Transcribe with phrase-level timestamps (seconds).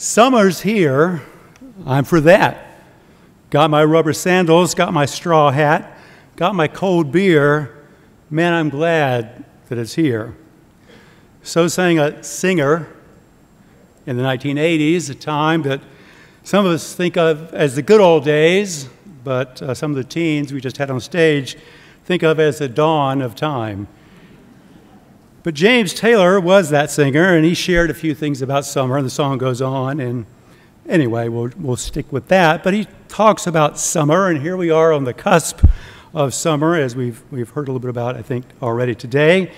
[0.00, 1.22] Summer's here.
[1.84, 2.66] I'm for that.
[3.50, 5.98] Got my rubber sandals, got my straw hat,
[6.36, 7.84] got my cold beer.
[8.30, 10.36] Man, I'm glad that it's here.
[11.42, 12.86] So sang a singer
[14.06, 15.80] in the 1980s, a time that
[16.44, 18.88] some of us think of as the good old days,
[19.24, 21.56] but uh, some of the teens we just had on stage
[22.04, 23.88] think of as the dawn of time.
[25.48, 29.06] But James Taylor was that singer, and he shared a few things about summer, and
[29.06, 29.98] the song goes on.
[29.98, 30.26] And
[30.86, 32.62] anyway, we'll, we'll stick with that.
[32.62, 35.64] But he talks about summer, and here we are on the cusp
[36.12, 39.50] of summer, as we've, we've heard a little bit about, I think, already today.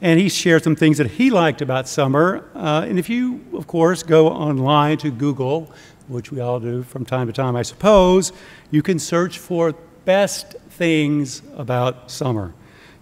[0.00, 2.48] And he shared some things that he liked about summer.
[2.54, 5.72] Uh, and if you, of course, go online to Google,
[6.06, 8.32] which we all do from time to time, I suppose,
[8.70, 12.54] you can search for best things about summer.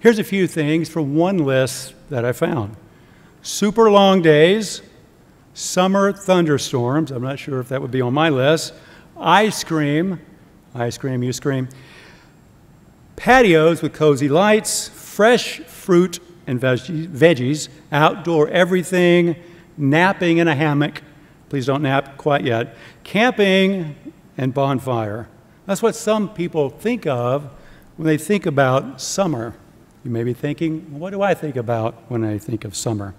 [0.02, 2.76] Here's a few things from one list that I found
[3.40, 4.82] super long days,
[5.54, 8.74] summer thunderstorms, I'm not sure if that would be on my list,
[9.16, 10.18] ice cream,
[10.74, 11.68] ice cream, you scream,
[13.14, 16.18] patios with cozy lights, fresh fruit
[16.48, 19.36] and veggies, outdoor everything,
[19.76, 21.00] napping in a hammock.
[21.48, 22.76] Please don't nap quite yet.
[23.04, 23.94] Camping
[24.36, 25.28] and bonfire.
[25.66, 27.48] That's what some people think of
[27.96, 29.54] when they think about summer.
[30.04, 33.14] You may be thinking, what do I think about when I think of summer?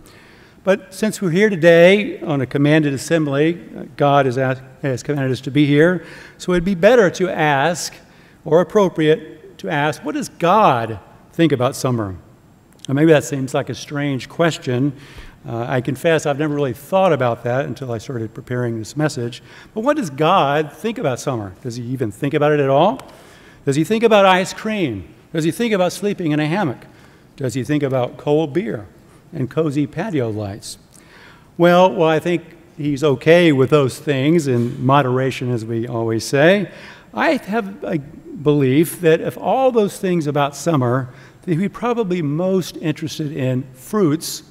[0.65, 3.53] But since we're here today on a commanded assembly,
[3.95, 6.05] God has, asked, has commanded us to be here,
[6.37, 7.93] so it'd be better to ask,
[8.43, 10.99] or appropriate to ask, what does God
[11.31, 12.17] think about summer?
[12.89, 14.91] Or maybe that seems like a strange question.
[15.47, 19.41] Uh, I confess I've never really thought about that until I started preparing this message.
[19.73, 21.53] But what does God think about summer?
[21.61, 22.99] Does he even think about it at all?
[23.63, 25.12] Does he think about ice cream?
[25.33, 26.85] Does he think about sleeping in a hammock?
[27.35, 28.85] Does he think about cold beer
[29.33, 30.77] and cozy patio lights?
[31.57, 32.43] Well, well, I think
[32.77, 36.71] he's okay with those things in moderation, as we always say.
[37.13, 41.09] I have a belief that if all those things about summer,
[41.45, 44.43] he'd be probably most interested in fruits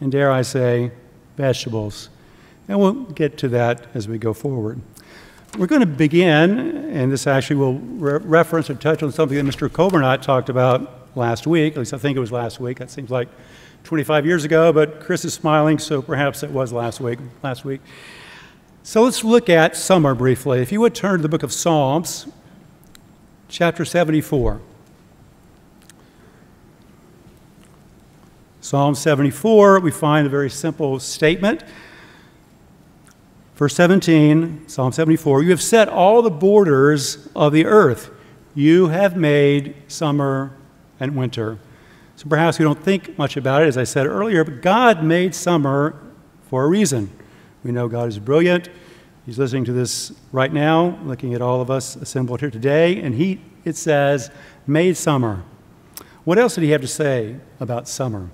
[0.00, 0.92] and, dare I say,
[1.36, 2.08] vegetables.
[2.68, 4.80] And we'll get to that as we go forward.
[5.56, 9.50] We're going to begin, and this actually will re- reference or touch on something that
[9.50, 9.70] Mr.
[9.70, 11.72] Coburnot talked about last week.
[11.72, 12.78] At least I think it was last week.
[12.78, 13.28] That seems like
[13.84, 17.18] 25 years ago, but Chris is smiling, so perhaps it was last week.
[17.42, 17.80] Last week.
[18.82, 20.60] So let's look at summer briefly.
[20.60, 22.26] If you would turn to the book of Psalms,
[23.48, 24.60] chapter 74.
[28.60, 31.64] Psalm 74, we find a very simple statement
[33.56, 38.10] Verse 17, Psalm 74 You have set all the borders of the earth.
[38.54, 40.52] You have made summer
[41.00, 41.58] and winter.
[42.16, 45.34] So perhaps we don't think much about it, as I said earlier, but God made
[45.34, 45.98] summer
[46.48, 47.10] for a reason.
[47.64, 48.68] We know God is brilliant.
[49.24, 53.14] He's listening to this right now, looking at all of us assembled here today, and
[53.14, 54.30] he, it says,
[54.66, 55.42] made summer.
[56.24, 58.30] What else did he have to say about summer?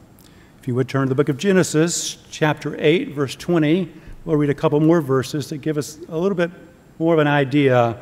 [0.60, 3.92] If you would turn to the book of Genesis, chapter 8, verse 20.
[4.24, 6.52] We'll read a couple more verses that give us a little bit
[7.00, 7.98] more of an idea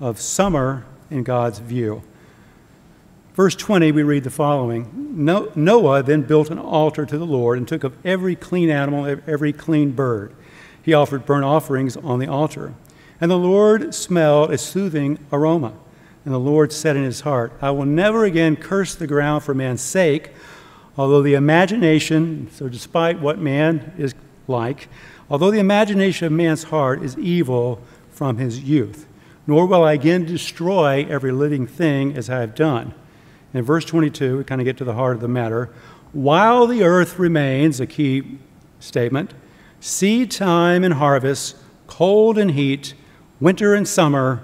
[0.00, 2.02] of summer in God's view.
[3.34, 7.68] Verse 20, we read the following Noah then built an altar to the Lord and
[7.68, 10.34] took of every clean animal, every clean bird.
[10.82, 12.72] He offered burnt offerings on the altar.
[13.20, 15.74] And the Lord smelled a soothing aroma.
[16.24, 19.52] And the Lord said in his heart, I will never again curse the ground for
[19.52, 20.30] man's sake,
[20.96, 24.14] although the imagination, so despite what man is
[24.46, 24.88] like,
[25.30, 27.80] Although the imagination of man's heart is evil
[28.10, 29.06] from his youth,
[29.46, 32.94] nor will I again destroy every living thing as I have done.
[33.54, 35.70] In verse 22, we kind of get to the heart of the matter.
[36.12, 38.38] While the earth remains, a key
[38.80, 39.34] statement,
[39.80, 41.56] seed time and harvest,
[41.86, 42.94] cold and heat,
[43.40, 44.42] winter and summer,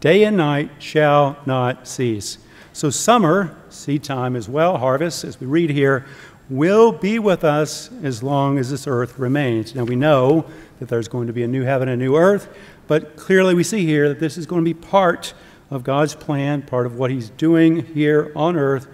[0.00, 2.38] day and night shall not cease.
[2.72, 6.04] So, summer, seed time as well, harvest, as we read here,
[6.48, 9.74] will be with us as long as this earth remains.
[9.74, 10.46] Now, we know
[10.78, 12.48] that there's going to be a new heaven and a new earth,
[12.86, 15.34] but clearly we see here that this is going to be part
[15.70, 18.86] of God's plan, part of what He's doing here on earth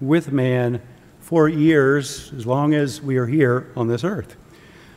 [0.00, 0.82] with man
[1.20, 4.36] for years, as long as we are here on this earth.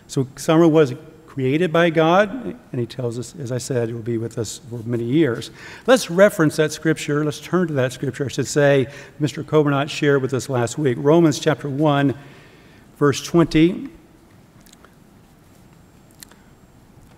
[0.07, 0.93] So, summer was
[1.31, 2.29] created by God,
[2.73, 5.49] and He tells us, as I said, it will be with us for many years.
[5.87, 7.23] Let's reference that scripture.
[7.23, 8.25] Let's turn to that scripture.
[8.25, 8.87] I should say,
[9.21, 9.41] Mr.
[9.41, 10.97] Coburnot shared with us last week.
[10.99, 12.13] Romans chapter 1,
[12.97, 13.87] verse 20.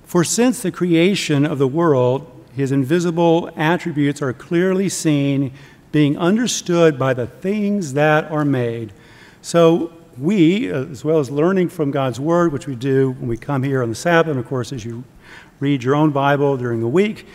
[0.03, 5.51] For since the creation of the world, his invisible attributes are clearly seen,
[5.91, 8.93] being understood by the things that are made.
[9.41, 13.63] So, we, as well as learning from God's Word, which we do when we come
[13.63, 15.03] here on the Sabbath, and of course, as you
[15.59, 17.25] read your own Bible during the week,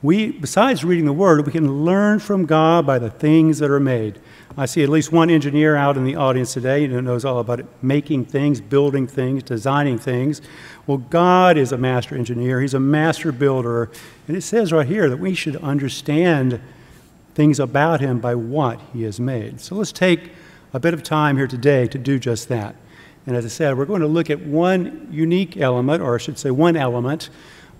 [0.00, 3.80] we, besides reading the Word, we can learn from God by the things that are
[3.80, 4.20] made.
[4.56, 7.60] I see at least one engineer out in the audience today who knows all about
[7.60, 10.40] it, making things, building things, designing things.
[10.86, 13.90] Well, God is a master engineer, He's a master builder.
[14.28, 16.60] And it says right here that we should understand
[17.34, 19.60] things about Him by what He has made.
[19.60, 20.32] So let's take
[20.72, 22.74] a bit of time here today to do just that.
[23.26, 26.38] And as I said, we're going to look at one unique element, or I should
[26.38, 27.30] say, one element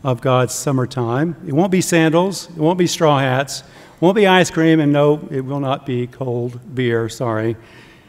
[0.05, 1.37] of God's summertime.
[1.47, 4.93] It won't be sandals, it won't be straw hats, it won't be ice cream, and
[4.93, 7.57] no, it will not be cold beer, sorry.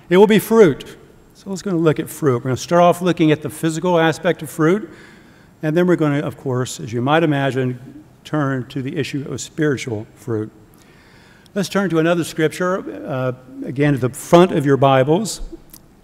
[0.10, 0.98] It will be fruit.
[1.34, 2.36] So let's go look at fruit.
[2.36, 4.90] We're going to start off looking at the physical aspect of fruit,
[5.64, 9.26] and then we're going to, of course, as you might imagine, turn to the issue
[9.30, 10.52] of spiritual fruit.
[11.56, 13.32] Let's turn to another scripture, uh,
[13.66, 15.42] again, at the front of your Bibles,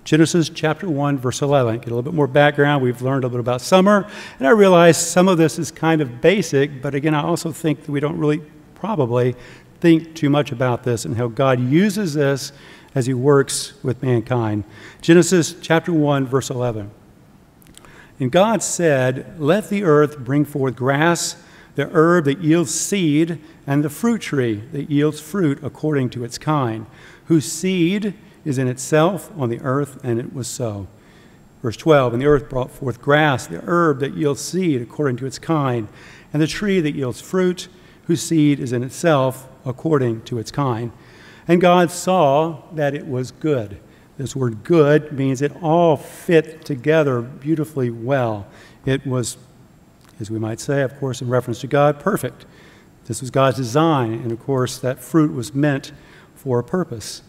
[0.04, 1.76] Genesis chapter 1, verse 11.
[1.76, 2.82] Get a little bit more background.
[2.82, 4.10] We've learned a little bit about summer,
[4.40, 7.86] and I realize some of this is kind of basic, but again, I also think
[7.86, 8.42] that we don't really
[8.74, 9.36] probably
[9.82, 12.52] think too much about this and how God uses this
[12.96, 14.64] as He works with mankind.
[15.00, 16.90] Genesis chapter 1, verse 11.
[18.20, 21.36] And God said, Let the earth bring forth grass,
[21.76, 26.38] the herb that yields seed, and the fruit tree that yields fruit according to its
[26.38, 26.86] kind,
[27.26, 28.14] whose seed
[28.44, 30.88] is in itself on the earth, and it was so.
[31.62, 35.26] Verse 12 And the earth brought forth grass, the herb that yields seed according to
[35.26, 35.88] its kind,
[36.32, 37.68] and the tree that yields fruit,
[38.04, 40.92] whose seed is in itself according to its kind.
[41.48, 43.80] And God saw that it was good.
[44.18, 48.48] This word good means it all fit together beautifully well.
[48.86, 49.38] It was,
[50.20, 52.46] as we might say, of course, in reference to God, perfect.
[53.06, 55.92] This was God's design, and of course, that fruit was meant
[56.36, 57.22] for a purpose.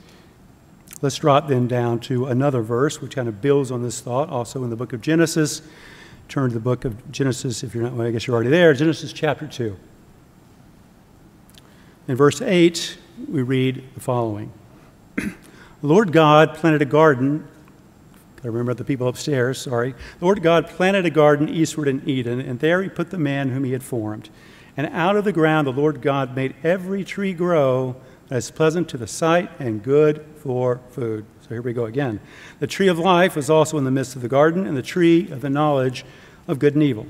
[1.03, 4.65] Let's drop then down to another verse which kind of builds on this thought, also
[4.65, 5.61] in the book of Genesis.
[6.29, 8.73] Turn to the book of Genesis, if you're not, well, I guess you're already there,
[8.73, 9.77] Genesis chapter 2.
[12.09, 12.97] In verse 8,
[13.29, 14.53] we read the following
[15.17, 15.35] The
[15.83, 17.47] Lord God planted a garden.
[18.43, 19.93] I remember the people upstairs, sorry.
[20.19, 23.51] The Lord God planted a garden eastward in Eden, and there he put the man
[23.51, 24.31] whom he had formed.
[24.77, 27.97] And out of the ground the Lord God made every tree grow
[28.29, 31.25] that is pleasant to the sight and good for food.
[31.43, 32.21] So here we go again.
[32.59, 35.31] The tree of life was also in the midst of the garden, and the tree
[35.31, 36.05] of the knowledge
[36.49, 37.07] of good and evil.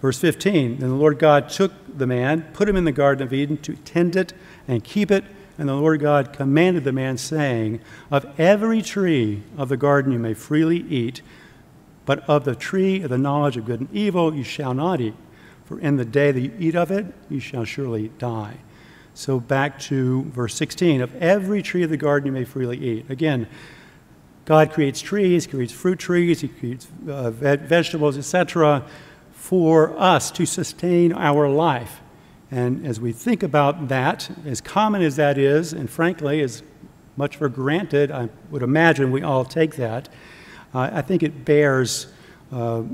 [0.00, 3.32] Verse 15 Then the Lord God took the man, put him in the Garden of
[3.32, 4.32] Eden to tend it
[4.66, 5.24] and keep it.
[5.58, 7.80] And the Lord God commanded the man, saying,
[8.10, 11.22] Of every tree of the garden you may freely eat,
[12.04, 15.14] but of the tree of the knowledge of good and evil you shall not eat.
[15.64, 18.56] For in the day that you eat of it, you shall surely die.
[19.14, 23.10] So back to verse 16 Of every tree of the garden you may freely eat.
[23.10, 23.46] Again,
[24.44, 28.84] God creates trees, creates fruit trees, He creates uh, vegetables, etc
[29.42, 32.00] for us to sustain our life.
[32.52, 36.62] And as we think about that, as common as that is, and frankly, as
[37.16, 40.08] much for granted, I would imagine we all take that,
[40.72, 42.06] uh, I think it bears
[42.52, 42.84] uh,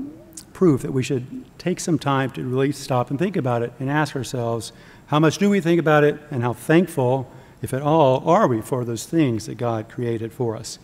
[0.59, 3.89] proof that we should take some time to really stop and think about it and
[3.89, 4.73] ask ourselves
[5.05, 8.59] how much do we think about it and how thankful, if at all, are we
[8.59, 10.77] for those things that God created for us.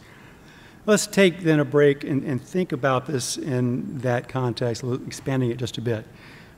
[0.86, 5.57] Let's take then a break and, and think about this in that context, expanding it
[5.57, 6.06] just a bit.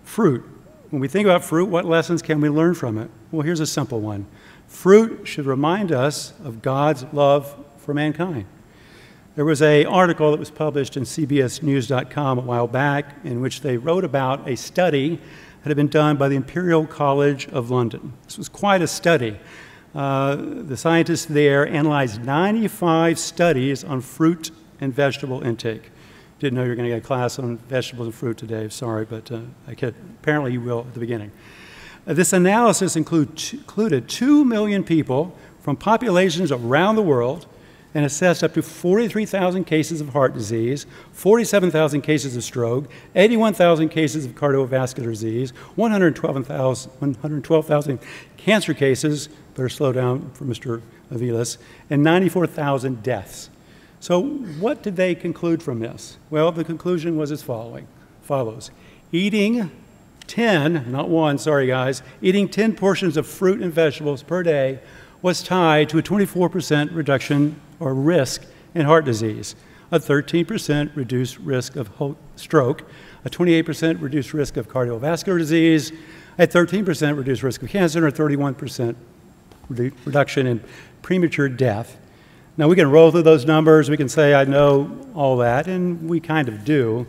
[0.04, 0.44] Fruit.
[0.92, 3.10] When we think about fruit, what lessons can we learn from it?
[3.32, 4.28] Well, here's a simple one
[4.68, 8.46] fruit should remind us of God's love for mankind.
[9.38, 13.78] There was an article that was published in CBSNews.com a while back in which they
[13.78, 15.18] wrote about a study
[15.62, 18.14] that had been done by the Imperial College of London.
[18.24, 19.38] This was quite a study.
[19.94, 24.50] Uh, the scientists there analyzed 95 studies on fruit
[24.82, 25.92] and vegetable intake.
[26.40, 29.06] Didn't know you were going to get a class on vegetables and fruit today, sorry,
[29.06, 31.30] but uh, I apparently you will at the beginning.
[32.08, 37.46] Uh, this analysis include, included 2 million people from populations around the world
[37.98, 44.24] and assessed up to 43,000 cases of heart disease, 47,000 cases of stroke, 81,000 cases
[44.24, 48.00] of cardiovascular disease, 112,000 112,
[48.38, 50.84] cancer cases, better slow down for Mr.
[51.12, 51.58] Avilas,
[51.90, 53.50] and 94,000 deaths.
[54.00, 56.20] So what did they conclude from this?
[56.30, 57.88] Well, the conclusion was as following,
[58.22, 58.70] follows.
[59.12, 59.72] Eating
[60.28, 64.82] 10, not one, sorry guys, eating 10 portions of fruit and vegetables per day
[65.24, 68.44] was tied to a 24% reduction or risk
[68.74, 69.56] in heart disease,
[69.92, 72.84] a 13% reduced risk of stroke,
[73.24, 75.92] a 28% reduced risk of cardiovascular disease,
[76.38, 78.96] a 13% reduced risk of cancer, and a 31%
[79.70, 80.64] reduction in
[81.02, 81.98] premature death.
[82.58, 86.10] Now, we can roll through those numbers, we can say, I know all that, and
[86.10, 87.06] we kind of do.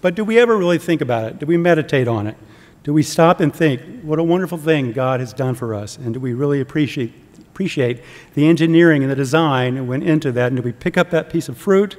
[0.00, 1.38] But do we ever really think about it?
[1.38, 2.36] Do we meditate on it?
[2.82, 5.98] Do we stop and think, what a wonderful thing God has done for us?
[5.98, 7.12] And do we really appreciate,
[7.56, 8.02] appreciate
[8.34, 10.52] the engineering and the design that went into that?
[10.52, 11.96] And we pick up that piece of fruit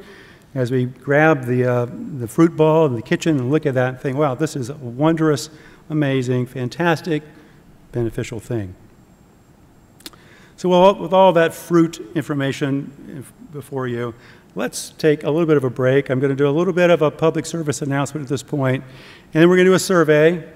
[0.54, 1.88] as we grab the, uh,
[2.20, 4.70] the fruit ball in the kitchen and look at that and think, wow, this is
[4.70, 5.50] a wondrous,
[5.90, 7.24] amazing, fantastic,
[7.92, 8.76] beneficial thing?
[10.58, 14.14] So, with all that fruit information before you,
[14.54, 16.10] let's take a little bit of a break.
[16.12, 18.84] I'm going to do a little bit of a public service announcement at this point,
[19.34, 20.48] and then we're going to do a survey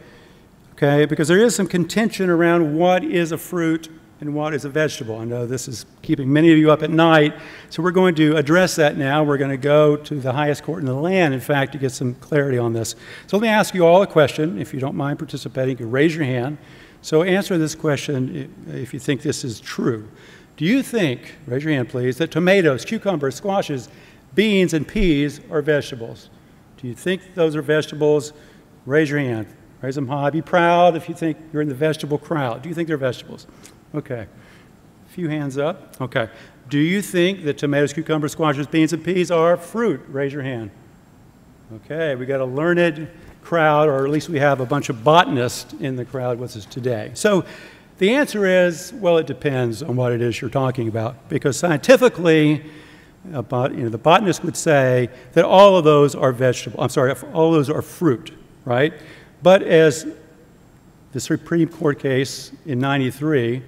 [0.74, 1.06] okay?
[1.06, 3.90] Because there is some contention around what is a fruit
[4.22, 5.18] and what is a vegetable.
[5.18, 7.34] I know this is keeping many of you up at night,
[7.72, 9.24] so we're going to address that now.
[9.24, 11.92] We're going to go to the highest court in the land, in fact, to get
[11.92, 12.96] some clarity on this.
[13.26, 14.62] So let me ask you all a question.
[14.62, 16.60] If you don't mind participating, you can raise your hand.
[17.02, 20.08] So answer this question if you think this is true.
[20.56, 23.90] Do you think, raise your hand please, that tomatoes, cucumbers, squashes,
[24.36, 26.30] beans, and peas are vegetables?
[26.78, 28.34] Do you think those are vegetables?
[28.86, 29.48] Raise your hand.
[29.82, 30.30] Raise them high.
[30.30, 32.62] Be proud if you think you're in the vegetable crowd.
[32.62, 33.48] Do you think they're vegetables?
[33.94, 34.28] Okay.
[35.06, 36.00] A few hands up.
[36.00, 36.30] Okay.
[36.70, 40.02] Do you think that tomatoes, cucumbers, squashes, beans, and peas are fruit?
[40.08, 40.72] Raise your hand.
[41.74, 43.10] Okay, we got a learned
[43.42, 46.66] crowd, or at least we have a bunch of botanists in the crowd with us
[46.66, 47.12] today.
[47.14, 47.46] So
[47.98, 52.64] the answer is well, it depends on what it is you're talking about, because scientifically,
[53.26, 56.82] you know, the botanist would say that all of those are vegetable.
[56.82, 58.32] I'm sorry, all of those are fruit,
[58.66, 58.94] right?
[59.44, 60.08] But as
[61.12, 63.64] the Supreme Court case in 93,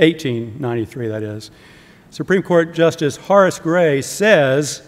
[0.00, 1.50] 1893 that is,
[2.10, 4.86] Supreme Court Justice Horace Gray says,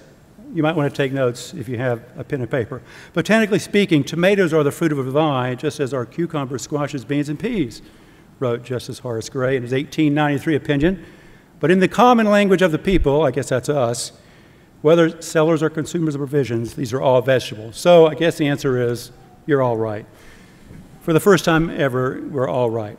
[0.55, 2.83] you might want to take notes if you have a pen and paper.
[3.13, 7.29] Botanically speaking, tomatoes are the fruit of a vine, just as are cucumbers, squashes, beans,
[7.29, 7.81] and peas,
[8.39, 11.05] wrote Justice Horace Gray in his 1893 opinion.
[11.61, 14.13] But in the common language of the people, I guess that's us,
[14.83, 17.77] whether sellers or consumers of provisions, these are all vegetables.
[17.77, 19.13] So I guess the answer is
[19.47, 20.07] you're all right
[21.03, 22.97] for the first time ever, we're all right.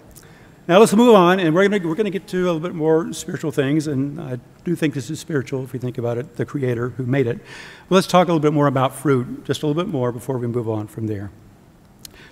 [0.66, 3.12] Now let's move on, and we're going we're to get to a little bit more
[3.12, 6.46] spiritual things, and I do think this is spiritual if we think about it, the
[6.46, 7.40] Creator who made it.
[7.90, 10.38] But let's talk a little bit more about fruit, just a little bit more before
[10.38, 11.32] we move on from there.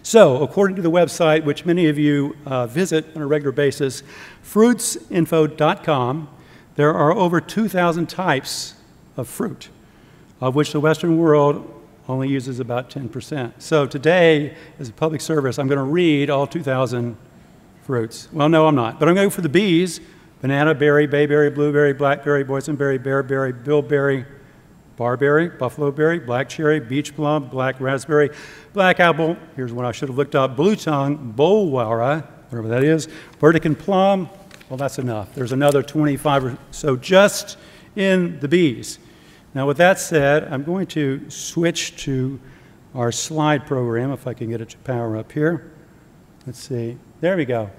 [0.01, 4.01] So, according to the website, which many of you uh, visit on a regular basis,
[4.45, 6.29] fruitsinfo.com,
[6.75, 8.75] there are over 2,000 types
[9.17, 9.67] of fruit,
[10.39, 11.69] of which the Western world
[12.07, 13.51] only uses about 10%.
[13.57, 17.17] So today, as a public service, I'm going to read all 2,000
[17.83, 18.27] fruits.
[18.31, 18.99] Well, no, I'm not.
[18.99, 19.99] But I'm going for the B's
[20.41, 24.25] banana, berry, bayberry, blueberry, blackberry, boysenberry, bearberry, bilberry,
[24.97, 28.29] barberry, buffalo berry, black cherry, beach plum, black raspberry,
[28.73, 29.37] black apple.
[29.55, 33.07] Here's one I should have looked up blue tongue, bolwarra, whatever that is,
[33.39, 34.29] burdekin plum.
[34.69, 35.33] Well, that's enough.
[35.35, 37.57] There's another 25 or so just
[37.95, 38.99] in the bees.
[39.53, 42.39] Now, with that said, I'm going to switch to
[42.95, 45.71] our slide program, if I can get it to power up here.
[46.45, 46.97] Let's see.
[47.21, 47.69] There we go.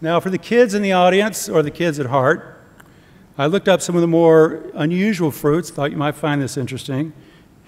[0.00, 2.58] Now, for the kids in the audience, or the kids at heart,
[3.36, 7.12] I looked up some of the more unusual fruits, thought you might find this interesting.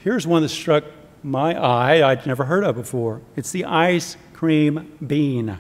[0.03, 0.85] Here's one that struck
[1.23, 3.21] my eye, I'd never heard of before.
[3.37, 5.59] It's the ice cream bean.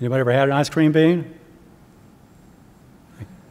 [0.00, 1.34] Anybody ever had an ice cream bean?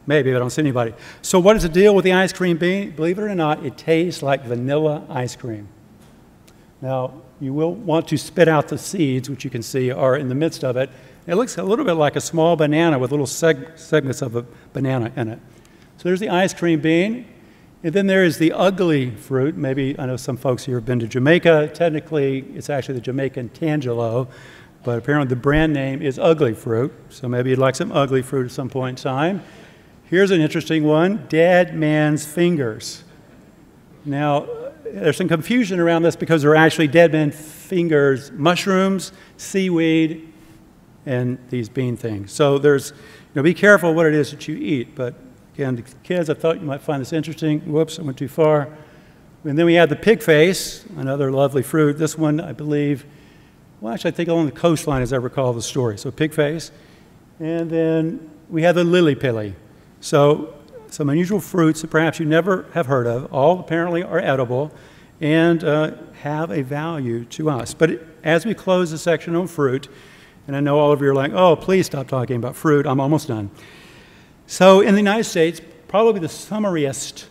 [0.06, 0.94] Maybe, but I don't see anybody.
[1.20, 2.92] So, what is the deal with the ice cream bean?
[2.92, 5.66] Believe it or not, it tastes like vanilla ice cream.
[6.80, 10.28] Now, you will want to spit out the seeds, which you can see are in
[10.28, 10.90] the midst of it.
[11.26, 14.46] It looks a little bit like a small banana with little seg- segments of a
[14.72, 15.38] banana in it.
[15.98, 17.26] So, there's the ice cream bean.
[17.82, 19.56] And then there is the ugly fruit.
[19.56, 21.70] Maybe I know some folks here have been to Jamaica.
[21.74, 24.28] Technically, it's actually the Jamaican tangelo,
[24.82, 26.92] but apparently the brand name is ugly fruit.
[27.10, 29.42] So maybe you'd like some ugly fruit at some point in time.
[30.04, 33.04] Here's an interesting one dead man's fingers.
[34.04, 34.48] Now,
[34.92, 40.32] there's some confusion around this because there are actually dead man's fingers, mushrooms, seaweed,
[41.04, 42.32] and these bean things.
[42.32, 42.96] So there's, you
[43.34, 44.94] know, be careful what it is that you eat.
[44.94, 45.14] But
[45.54, 47.60] again, the kids, I thought you might find this interesting.
[47.60, 48.68] Whoops, I went too far.
[49.44, 51.98] And then we have the pig face, another lovely fruit.
[51.98, 53.06] This one, I believe,
[53.80, 55.98] well, actually, I think along the coastline, as I recall the story.
[55.98, 56.72] So pig face.
[57.38, 59.54] And then we have the lily pilly.
[60.00, 60.55] So,
[60.96, 64.72] some unusual fruits that perhaps you never have heard of, all apparently are edible
[65.20, 67.74] and uh, have a value to us.
[67.74, 69.88] But as we close the section on fruit,
[70.46, 72.98] and I know all of you are like, oh, please stop talking about fruit, I'm
[72.98, 73.50] almost done.
[74.46, 77.28] So, in the United States, probably the summariest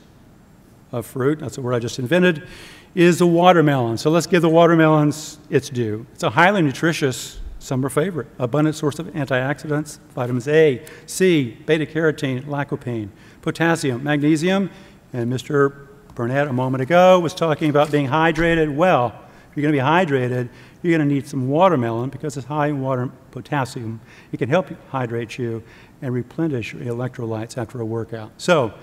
[0.91, 2.47] of fruit, that's a word I just invented,
[2.93, 3.97] is the watermelon.
[3.97, 6.05] So, let's give the watermelons its due.
[6.13, 12.43] It's a highly nutritious summer favorite, abundant source of antioxidants, vitamins A, C, beta carotene,
[12.43, 13.09] lycopene,
[13.45, 14.71] potassium, magnesium,
[15.13, 15.87] and Mr.
[16.15, 18.75] Burnett a moment ago was talking about being hydrated.
[18.75, 19.13] Well,
[19.49, 20.49] if you're going to be hydrated,
[20.81, 24.01] you're going to need some watermelon because it's high in water potassium.
[24.31, 25.63] It can help hydrate you
[26.01, 28.31] and replenish your electrolytes after a workout.
[28.37, 28.73] So,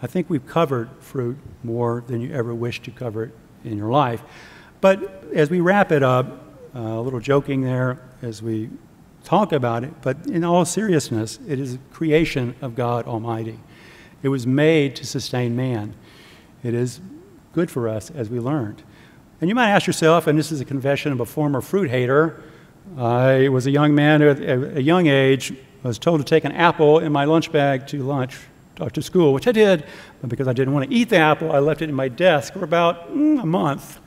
[0.00, 3.90] I think we've covered fruit more than you ever wished to cover it in your
[3.90, 4.22] life.
[4.80, 6.26] But as we wrap it up,
[6.74, 8.70] uh, a little joking there as we
[9.24, 13.58] talk about it, but in all seriousness, it is creation of God Almighty.
[14.24, 15.94] It was made to sustain man.
[16.62, 17.02] It is
[17.52, 18.82] good for us as we learned.
[19.38, 22.42] And you might ask yourself, and this is a confession of a former fruit hater.
[22.96, 25.52] I was a young man at a young age,
[25.84, 28.38] I was told to take an apple in my lunch bag to lunch,
[28.80, 29.84] or to school, which I did,
[30.22, 32.54] but because I didn't want to eat the apple, I left it in my desk
[32.54, 34.00] for about mm, a month.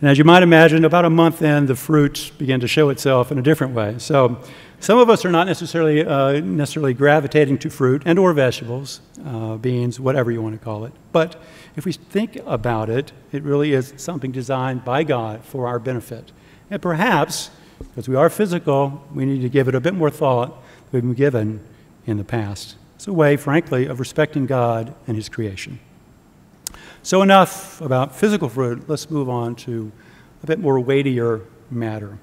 [0.00, 3.30] And as you might imagine, about a month in, the fruit began to show itself
[3.30, 3.94] in a different way.
[3.98, 4.40] So
[4.80, 9.56] some of us are not necessarily, uh, necessarily gravitating to fruit and or vegetables, uh,
[9.56, 10.92] beans, whatever you want to call it.
[11.12, 11.40] But
[11.76, 16.32] if we think about it, it really is something designed by God for our benefit.
[16.70, 20.62] And perhaps, because we are physical, we need to give it a bit more thought
[20.90, 21.60] than we've been given
[22.06, 22.76] in the past.
[22.96, 25.78] It's a way, frankly, of respecting God and His creation.
[27.02, 28.88] So, enough about physical fruit.
[28.88, 29.90] Let's move on to
[30.42, 32.18] a bit more weightier matter,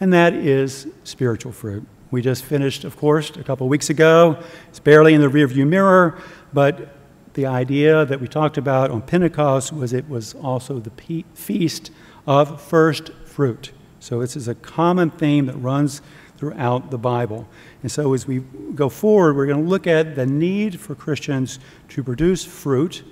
[0.00, 1.86] and that is spiritual fruit.
[2.10, 4.42] We just finished, of course, a couple weeks ago.
[4.68, 6.18] It's barely in the rearview mirror,
[6.52, 6.94] but
[7.34, 11.92] the idea that we talked about on Pentecost was it was also the pe- feast
[12.26, 13.72] of first fruit.
[14.00, 16.02] So, this is a common theme that runs
[16.36, 17.46] throughout the Bible.
[17.82, 18.40] And so, as we
[18.74, 23.04] go forward, we're going to look at the need for Christians to produce fruit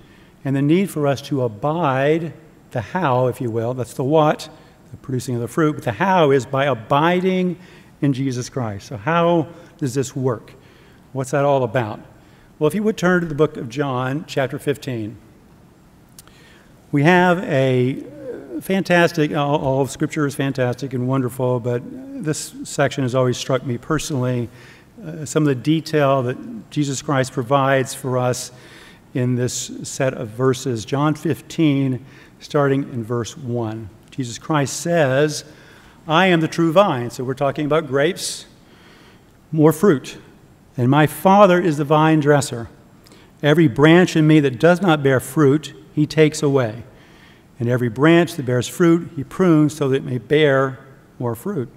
[0.45, 2.33] and the need for us to abide,
[2.71, 4.49] the how, if you will, that's the what,
[4.90, 7.59] the producing of the fruit, but the how is by abiding
[8.00, 8.87] in Jesus Christ.
[8.87, 10.52] So, how does this work?
[11.12, 12.00] What's that all about?
[12.59, 15.16] Well, if you would turn to the book of John, chapter 15,
[16.90, 18.02] we have a
[18.61, 21.83] fantastic, all, of Scripture is fantastic and wonderful, but
[22.25, 24.48] this section has always struck me personally.
[25.05, 28.51] Uh, some of the detail that Jesus Christ provides for us
[29.14, 30.85] in this set of verses.
[30.85, 32.05] John 15,
[32.40, 33.88] starting in verse 1.
[34.18, 35.44] Jesus Christ says,
[36.09, 37.09] I am the true vine.
[37.11, 38.46] So we're talking about grapes,
[39.52, 40.18] more fruit.
[40.76, 42.68] And my Father is the vine dresser.
[43.44, 46.83] Every branch in me that does not bear fruit, he takes away.
[47.61, 50.81] And every branch that bears fruit, he prunes so that it may bear
[51.20, 51.68] more fruit.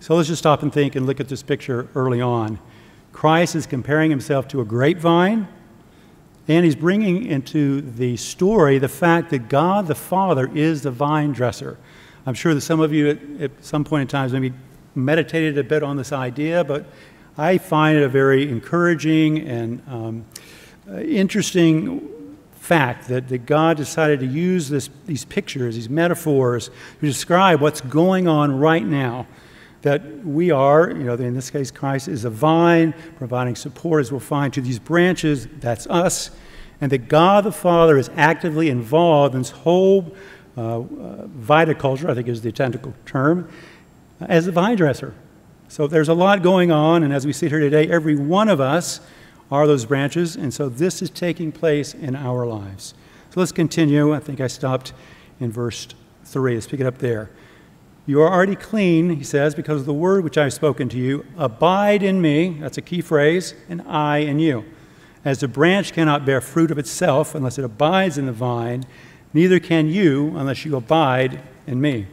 [0.00, 2.58] So let's just stop and think and look at this picture early on.
[3.12, 5.46] Christ is comparing himself to a grapevine,
[6.48, 11.32] and he's bringing into the story the fact that God the Father is the vine
[11.32, 11.76] dresser.
[12.26, 14.54] I'm sure that some of you at, at some point in time maybe
[14.94, 16.86] meditated a bit on this idea, but
[17.36, 20.26] I find it a very encouraging and um,
[20.98, 26.68] interesting fact that, that God decided to use this, these pictures, these metaphors,
[27.00, 29.26] to describe what's going on right now
[29.82, 34.10] that we are, you know, in this case, Christ is a vine providing support, as
[34.10, 35.46] we'll find, to these branches.
[35.60, 36.30] That's us.
[36.80, 40.14] And that God the Father is actively involved in this whole
[40.56, 40.82] uh, uh,
[41.26, 43.48] viticulture, I think is the technical term,
[44.20, 45.14] as a vine dresser.
[45.68, 48.60] So there's a lot going on, and as we sit here today, every one of
[48.60, 49.00] us
[49.50, 52.94] are those branches, and so this is taking place in our lives.
[53.30, 54.14] So let's continue.
[54.14, 54.92] I think I stopped
[55.40, 55.88] in verse
[56.24, 56.54] 3.
[56.54, 57.30] Let's pick it up there.
[58.08, 60.96] You are already clean, he says, because of the word which I have spoken to
[60.96, 61.26] you.
[61.36, 64.64] Abide in me, that's a key phrase, and I in you.
[65.26, 68.86] As the branch cannot bear fruit of itself unless it abides in the vine,
[69.34, 72.06] neither can you unless you abide in me.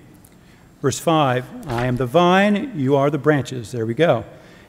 [0.81, 3.71] Verse 5 I am the vine, you are the branches.
[3.71, 4.25] There we go.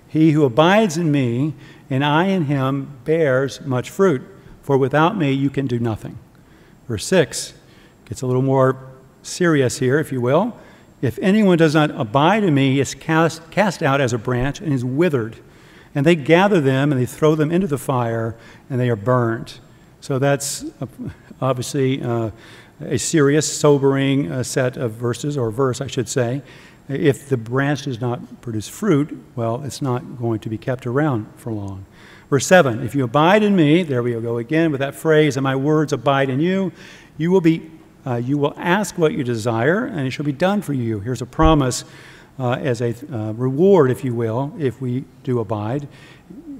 [0.07, 1.55] He who abides in me,
[1.91, 4.23] and I in him, bears much fruit,
[4.63, 6.21] for without me you can do nothing.
[6.87, 7.53] Verse 6
[8.05, 8.93] gets a little more
[9.25, 10.57] serious here, if you will.
[11.03, 14.61] If anyone does not abide in me, he is cast, cast out as a branch
[14.61, 15.37] and is withered.
[15.95, 18.37] And they gather them and they throw them into the fire
[18.71, 19.59] and they are burned.
[20.01, 20.65] So that's
[21.41, 22.31] obviously uh,
[22.81, 26.43] a serious, sobering uh, set of verses, or verse, I should say.
[26.89, 31.27] If the branch does not produce fruit, well, it's not going to be kept around
[31.37, 31.85] for long.
[32.31, 35.45] Verse 7 If you abide in me, there we go again with that phrase, and
[35.45, 36.73] my words abide in you,
[37.17, 37.71] you will be
[38.07, 41.01] uh, you will ask what you desire, and it shall be done for you.
[41.01, 41.85] Here's a promise
[42.39, 45.89] uh, as a uh, reward, if you will, if we do abide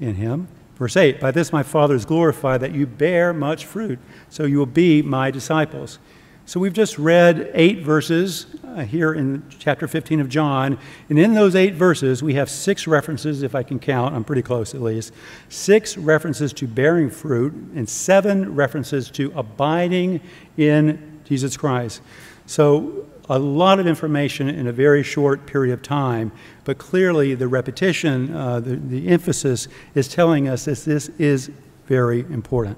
[0.01, 0.47] in him.
[0.75, 4.57] Verse 8 By this my Father is glorified, that you bear much fruit, so you
[4.57, 5.99] will be my disciples.
[6.47, 10.79] So we've just read eight verses uh, here in chapter 15 of John.
[11.09, 14.43] And in those eight verses, we have six references, if I can count, I'm pretty
[14.43, 15.11] close at least,
[15.49, 20.21] six references to bearing fruit and seven references to abiding
[20.55, 22.01] in Jesus Christ.
[22.45, 26.31] So, a lot of information in a very short period of time,
[26.63, 31.51] but clearly the repetition, uh, the, the emphasis is telling us that this is
[31.87, 32.77] very important.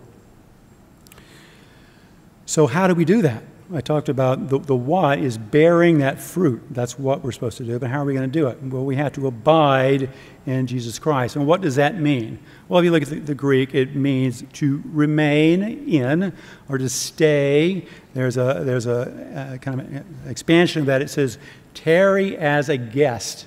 [2.47, 3.43] So, how do we do that?
[3.71, 6.61] I talked about the, the why is bearing that fruit.
[6.71, 7.77] That's what we're supposed to do.
[7.77, 8.61] But how are we going to do it?
[8.63, 10.09] Well, we have to abide
[10.45, 11.35] in Jesus Christ.
[11.35, 12.39] And what does that mean?
[12.67, 16.33] Well, if you look at the, the Greek, it means to remain in
[16.67, 17.85] or to stay.
[18.13, 21.01] There's a, there's a, a kind of expansion of that.
[21.01, 21.37] It says,
[21.73, 23.45] tarry as a guest.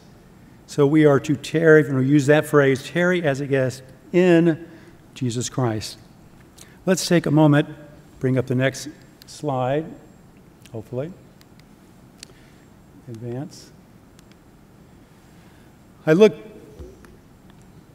[0.66, 3.82] So we are to tarry, if we use that phrase, tarry as a guest
[4.12, 4.68] in
[5.14, 5.98] Jesus Christ.
[6.86, 7.68] Let's take a moment
[8.22, 8.88] bring up the next
[9.26, 9.84] slide,
[10.72, 11.12] hopefully.
[13.08, 13.70] Advance.
[16.06, 16.52] I looked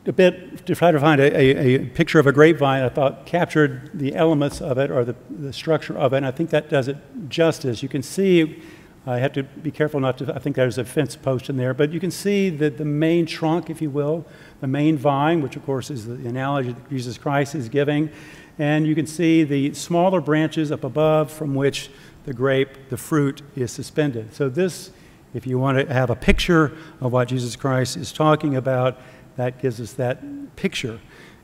[0.05, 3.25] a bit to try to find a, a, a, picture of a grapevine I thought
[3.25, 6.69] captured the elements of it or the, the structure of it, and I think that
[6.69, 7.83] does it justice.
[7.83, 8.63] You can see,
[9.05, 11.73] I have to be careful not to, I think there's a fence post in there,
[11.73, 14.25] but you can see that the main trunk, if you will,
[14.61, 18.09] the main vine, which of course is the analogy that Jesus Christ is giving,
[18.57, 21.89] and you can see the smaller branches up above from which
[22.27, 24.35] the grape, the fruit, is suspended.
[24.35, 24.91] So, this,
[25.33, 28.99] if you want to have a picture of what Jesus Christ is talking about,
[29.37, 30.21] that gives us that
[30.57, 30.99] picture.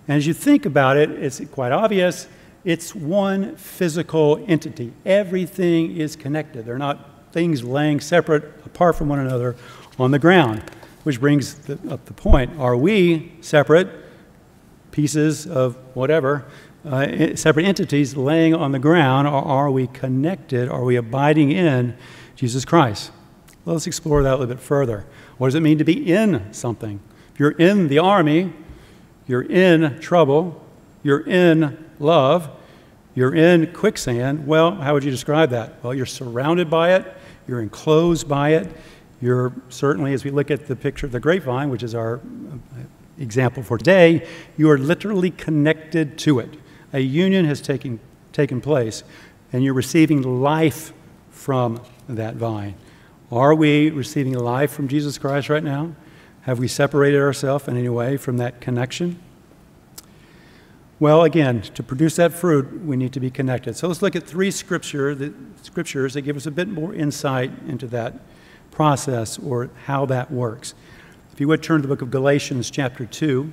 [0.09, 2.27] And as you think about it, it's quite obvious
[2.65, 4.93] it's one physical entity.
[5.05, 6.65] Everything is connected.
[6.65, 9.55] They're not things laying separate apart from one another
[9.97, 10.63] on the ground,
[11.03, 13.87] which brings the, up the point are we separate
[14.91, 16.45] pieces of whatever
[16.85, 20.67] uh, separate entities laying on the ground, or are we connected?
[20.69, 21.95] Are we abiding in
[22.35, 23.11] Jesus Christ?
[23.65, 25.05] Let's explore that a little bit further.
[25.37, 26.99] What does it mean to be in something?
[27.33, 28.53] If you're in the army,
[29.27, 30.61] you're in trouble,
[31.01, 32.49] you're in love,
[33.15, 34.45] you're in quicksand.
[34.45, 35.81] Well, how would you describe that?
[35.83, 37.15] Well, you're surrounded by it,
[37.47, 38.69] you're enclosed by it,
[39.21, 42.57] you're certainly, as we look at the picture of the grapevine, which is our uh,
[43.17, 46.57] example for today, you are literally connected to it
[46.93, 47.99] a union has taken,
[48.31, 49.03] taken place,
[49.51, 50.93] and you're receiving life
[51.31, 52.75] from that vine.
[53.31, 55.95] Are we receiving life from Jesus Christ right now?
[56.41, 59.19] Have we separated ourselves in any way from that connection?
[60.99, 63.75] Well, again, to produce that fruit, we need to be connected.
[63.75, 67.51] So let's look at three scripture, the scriptures that give us a bit more insight
[67.67, 68.19] into that
[68.71, 70.75] process or how that works.
[71.31, 73.51] If you would turn to the book of Galatians, chapter 2.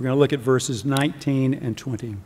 [0.00, 2.16] We're going to look at verses 19 and 20.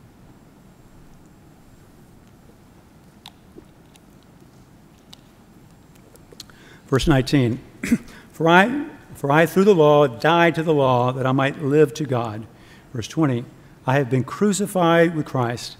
[6.87, 7.59] Verse 19
[8.31, 8.85] For I,
[9.15, 12.47] for I through the law died to the law that I might live to God.
[12.93, 13.43] Verse 20
[13.85, 15.75] I have been crucified with Christ.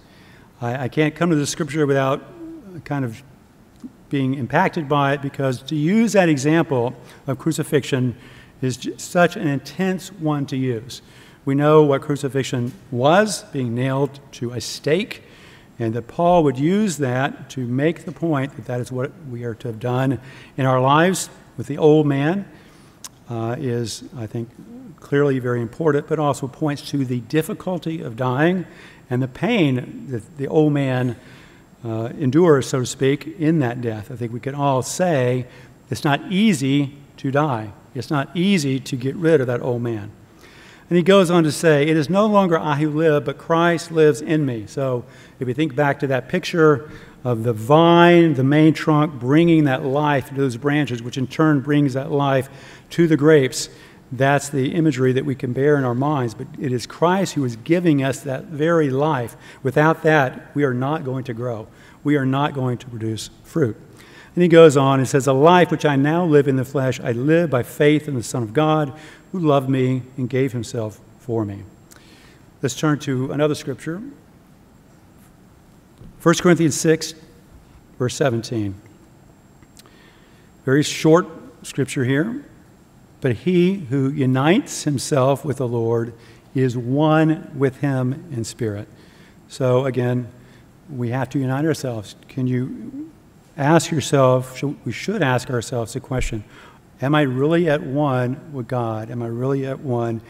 [0.59, 2.21] I, I can't come to the scripture without
[2.83, 3.23] kind of
[4.09, 6.93] being impacted by it because to use that example
[7.25, 8.17] of crucifixion
[8.61, 11.01] is such an intense one to use.
[11.45, 15.23] We know what crucifixion was being nailed to a stake,
[15.77, 19.43] and that Paul would use that to make the point that that is what we
[19.43, 20.19] are to have done
[20.57, 22.49] in our lives with the old man,
[23.29, 24.49] uh, is, I think,
[24.99, 28.65] clearly very important, but also points to the difficulty of dying
[29.09, 31.15] and the pain that the old man
[31.83, 34.09] uh, endures, so to speak, in that death.
[34.11, 35.45] I think we can all say
[35.91, 37.71] it's not easy to die.
[37.93, 40.11] It's not easy to get rid of that old man.
[40.89, 43.91] And he goes on to say, It is no longer I who live, but Christ
[43.91, 44.67] lives in me.
[44.67, 45.05] So
[45.39, 46.89] if you think back to that picture
[47.23, 51.61] of the vine, the main trunk, bringing that life to those branches, which in turn
[51.61, 52.49] brings that life
[52.91, 53.69] to the grapes,
[54.11, 56.35] that's the imagery that we can bear in our minds.
[56.35, 59.35] But it is Christ who is giving us that very life.
[59.63, 61.67] Without that, we are not going to grow,
[62.03, 63.75] we are not going to produce fruit.
[64.35, 66.99] And he goes on and says, A life which I now live in the flesh,
[66.99, 68.93] I live by faith in the Son of God
[69.35, 71.61] who loved me and gave himself for me.
[72.61, 74.01] Let's turn to another scripture
[76.23, 77.13] 1 Corinthians 6,
[77.99, 78.73] verse 17.
[80.63, 81.27] Very short
[81.63, 82.45] scripture here.
[83.19, 86.13] But he who unites himself with the Lord
[86.55, 88.87] is one with him in spirit.
[89.49, 90.29] So again,
[90.89, 92.15] we have to unite ourselves.
[92.29, 93.11] Can you
[93.57, 96.45] ask yourself, we should ask ourselves the question
[97.01, 99.11] Am I really at one with God?
[99.11, 100.21] Am I really at one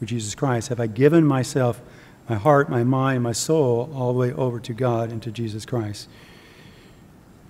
[0.00, 0.68] with Jesus Christ?
[0.68, 1.80] Have I given myself,
[2.28, 5.66] my heart, my mind, my soul, all the way over to God and to Jesus
[5.66, 6.08] Christ?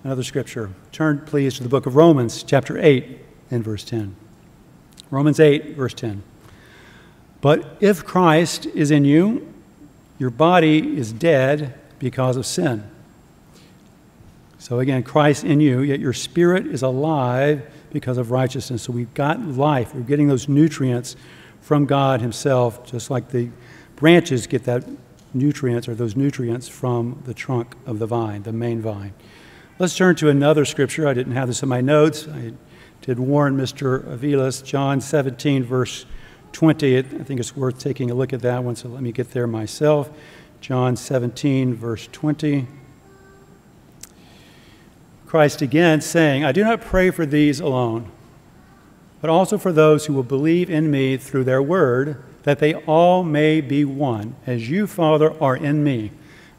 [0.05, 0.69] another scripture.
[0.91, 3.17] Turn, please, to the book of Romans, chapter 8,
[3.49, 4.15] and verse 10.
[5.09, 6.21] Romans 8, verse 10.
[7.41, 9.51] But if Christ is in you,
[10.19, 12.89] your body is dead because of sin.
[14.65, 18.81] So again, Christ in you, yet your spirit is alive because of righteousness.
[18.81, 19.93] So we've got life.
[19.93, 21.15] We're getting those nutrients
[21.61, 23.51] from God Himself, just like the
[23.95, 24.83] branches get that
[25.35, 29.13] nutrients or those nutrients from the trunk of the vine, the main vine.
[29.77, 31.07] Let's turn to another scripture.
[31.07, 32.27] I didn't have this in my notes.
[32.27, 32.53] I
[33.01, 34.03] did warn Mr.
[34.17, 36.07] Avilas, John 17, verse
[36.53, 36.97] 20.
[36.97, 39.45] I think it's worth taking a look at that one, so let me get there
[39.45, 40.09] myself.
[40.59, 42.65] John 17, verse 20.
[45.25, 48.11] Christ again saying, I do not pray for these alone,
[49.21, 53.23] but also for those who will believe in me through their word, that they all
[53.23, 56.11] may be one, as you, Father, are in me.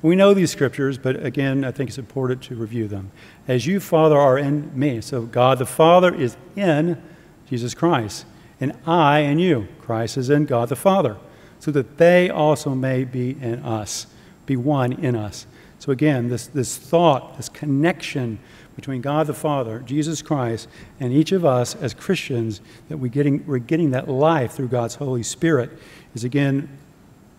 [0.03, 3.13] We know these scriptures, but again, I think it's important to review them.
[3.49, 5.01] As you, Father, are in me.
[5.01, 7.01] So God the Father is in
[7.49, 8.27] Jesus Christ,
[8.61, 9.69] and I in you.
[9.81, 11.17] Christ is in God the Father,
[11.61, 14.07] so that they also may be in us,
[14.45, 15.47] be one in us.
[15.79, 18.39] So again, this, this thought, this connection
[18.75, 20.69] between God the Father, Jesus Christ,
[21.01, 24.97] and each of us as Christians, that we're getting, we're getting that life through God's
[24.97, 25.71] Holy Spirit,
[26.15, 26.79] is again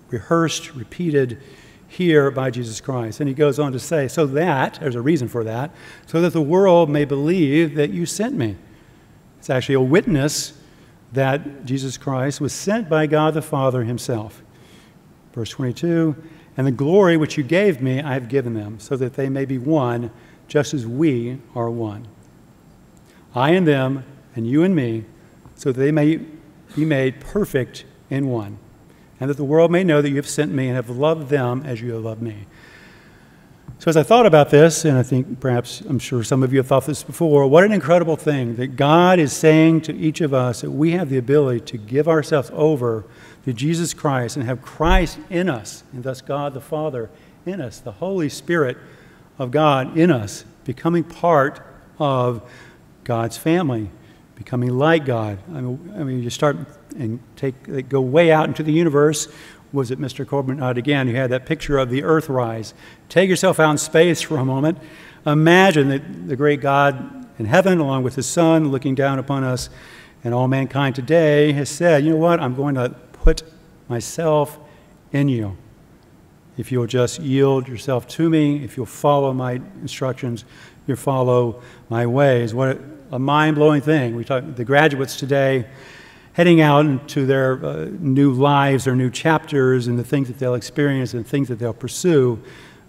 [0.09, 1.41] rehearsed, repeated
[1.87, 3.19] here by Jesus Christ.
[3.19, 5.71] And he goes on to say, so that, there's a reason for that,
[6.05, 8.57] so that the world may believe that you sent me.
[9.39, 10.53] It's actually a witness
[11.13, 14.43] that Jesus Christ was sent by God the Father himself.
[15.33, 16.15] Verse 22
[16.57, 19.45] And the glory which you gave me, I have given them, so that they may
[19.45, 20.11] be one
[20.47, 22.07] just as we are one.
[23.35, 24.03] I and them,
[24.35, 25.05] and you and me,
[25.55, 26.19] so that they may
[26.75, 28.57] be made perfect in one,
[29.19, 31.63] and that the world may know that you have sent me and have loved them
[31.63, 32.47] as you have loved me.
[33.79, 36.57] So, as I thought about this, and I think perhaps I'm sure some of you
[36.57, 40.33] have thought this before, what an incredible thing that God is saying to each of
[40.33, 43.05] us that we have the ability to give ourselves over
[43.47, 47.09] to Jesus Christ and have Christ in us, and thus God the Father
[47.45, 48.75] in us, the Holy Spirit
[49.39, 51.65] of God in us, becoming part
[51.97, 52.41] of
[53.05, 53.89] God's family,
[54.35, 55.39] becoming like God.
[55.55, 56.57] I mean, I mean you start
[56.97, 59.29] and take go way out into the universe.
[59.71, 60.27] Was it Mr.
[60.27, 62.73] Corbin uh, again who had that picture of the earth rise?
[63.07, 64.77] Take yourself out in space for a moment.
[65.25, 69.69] Imagine that the great God in heaven, along with his Son, looking down upon us
[70.21, 72.41] and all mankind today, has said, You know what?
[72.41, 72.93] I'm going to
[73.27, 73.43] put
[73.89, 74.57] myself
[75.11, 75.57] in you
[76.55, 80.45] if you'll just yield yourself to me, if you'll follow my instructions,
[80.87, 82.53] you'll follow my ways.
[82.53, 82.79] What
[83.11, 84.15] a mind blowing thing.
[84.15, 85.67] We talk the graduates today
[86.31, 90.55] heading out into their uh, new lives, or new chapters, and the things that they'll
[90.55, 92.41] experience and things that they'll pursue.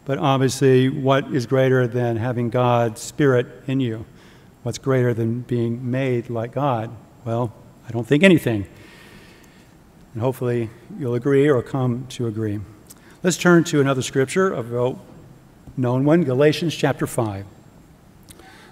[0.05, 4.07] But obviously, what is greater than having God's Spirit in you?
[4.62, 6.94] What's greater than being made like God?
[7.24, 7.53] Well,
[7.88, 8.68] I don't think anything.
[10.14, 12.61] And hopefully, you'll agree or come to agree.
[13.23, 15.01] Let's turn to another scripture, a well
[15.77, 17.44] known one, Galatians chapter 5.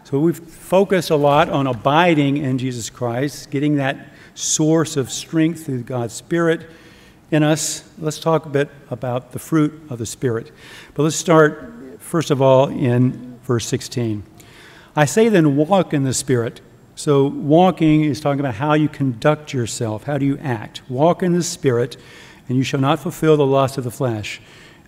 [0.05, 3.97] So we've focused a lot on abiding in Jesus Christ, getting that
[4.35, 6.71] source of strength through God's Spirit
[7.31, 7.83] in us.
[7.99, 10.53] Let's talk a bit about the fruit of the Spirit.
[10.95, 14.23] But let's start, first of all, in verse 16.
[14.95, 16.61] I say then, walk in the Spirit.
[16.97, 20.83] So, walking is talking about how you conduct yourself, how do you act.
[20.89, 21.97] Walk in the Spirit
[22.49, 24.41] and you shall not fulfill the lust of the flesh.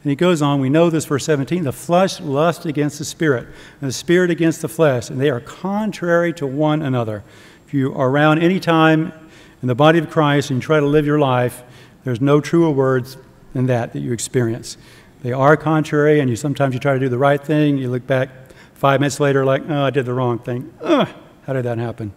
[0.03, 3.47] And he goes on, we know this, verse 17 the flesh lusts against the spirit,
[3.81, 7.25] and the spirit against the flesh, and they are contrary to one another.
[7.67, 9.13] If you are around any time
[9.61, 11.63] in the body of Christ and you try to live your life,
[12.05, 13.17] there's no truer words
[13.53, 14.79] than that that you experience.
[15.23, 18.07] They are contrary, and you sometimes you try to do the right thing, you look
[18.07, 18.31] back
[18.75, 20.73] five minutes later, like, oh, I did the wrong thing.
[20.81, 21.09] Ugh,
[21.49, 22.13] how did that happen?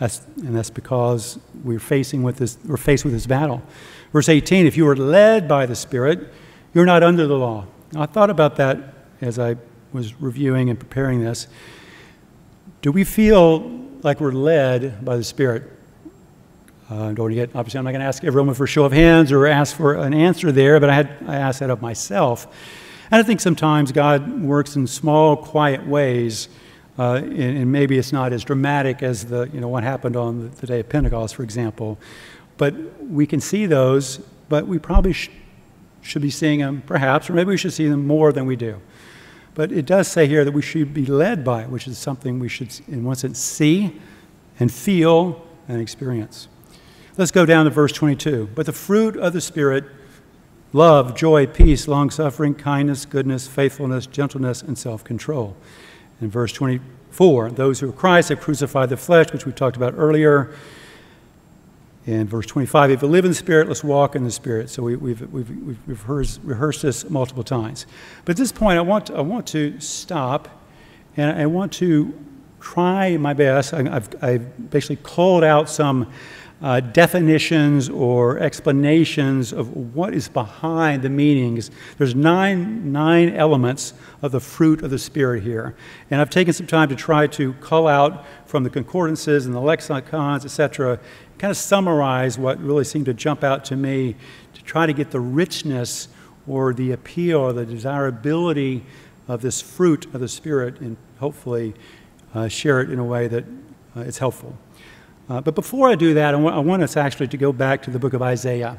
[0.00, 3.62] That's, and that's because we're facing with this, we're faced with this battle.
[4.12, 6.32] Verse 18 if you are led by the Spirit,
[6.74, 7.64] you're not under the law.
[7.92, 9.54] Now, I thought about that as I
[9.92, 11.46] was reviewing and preparing this.
[12.80, 13.60] Do we feel
[14.02, 15.70] like we're led by the Spirit?
[16.90, 19.30] Uh, don't get, obviously, I'm not going to ask everyone for a show of hands
[19.30, 22.48] or ask for an answer there, but I, had, I asked that of myself.
[23.12, 26.48] And I think sometimes God works in small, quiet ways,
[26.98, 30.40] uh, and, and, maybe it's not as dramatic as the, you know, what happened on
[30.40, 31.98] the, the day of Pentecost, for example.
[32.58, 34.18] But we can see those,
[34.50, 35.30] but we probably sh-
[36.02, 38.80] should be seeing them, perhaps, or maybe we should see them more than we do.
[39.54, 42.38] But it does say here that we should be led by it, which is something
[42.38, 44.00] we should, in one sense, see
[44.58, 46.48] and feel and experience.
[47.16, 48.50] Let's go down to verse 22.
[48.54, 49.84] But the fruit of the Spirit
[50.72, 55.56] love, joy, peace, long suffering, kindness, goodness, faithfulness, gentleness, and self control.
[56.22, 59.94] In verse 24, those who are Christ have crucified the flesh, which we talked about
[59.96, 60.54] earlier.
[62.06, 64.70] In verse 25, if you live in the Spirit, let's walk in the Spirit.
[64.70, 67.86] So we, have we've, we've, we've rehearsed, rehearsed, this multiple times.
[68.24, 70.48] But at this point, I want, I want to stop
[71.16, 72.16] and I want to
[72.60, 73.74] try my best.
[73.74, 76.12] I, have I've basically called out some
[76.62, 81.72] uh, definitions or explanations of what is behind the meanings.
[81.98, 85.74] There's nine, nine elements of the fruit of the Spirit here.
[86.10, 89.60] And I've taken some time to try to call out from the concordances and the
[89.60, 91.00] lexicons, etc.,
[91.38, 94.14] kind of summarize what really seemed to jump out to me
[94.54, 96.06] to try to get the richness
[96.46, 98.84] or the appeal or the desirability
[99.26, 101.74] of this fruit of the Spirit and hopefully
[102.34, 103.44] uh, share it in a way that
[103.96, 104.56] uh, helpful.
[105.28, 107.98] Uh, but before I do that, I, want us actually to go back to the
[107.98, 108.78] book of Isaiah.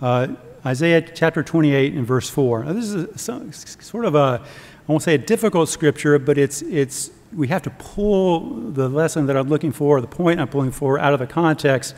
[0.00, 0.28] Uh,
[0.64, 2.64] Isaiah chapter 28 and verse 4.
[2.64, 6.62] Now, this is a, sort of a, I won't say a difficult scripture, but it's,
[6.62, 10.70] it's we have to pull the lesson that I'm looking for, the point I'm pulling
[10.70, 11.94] for, out of a context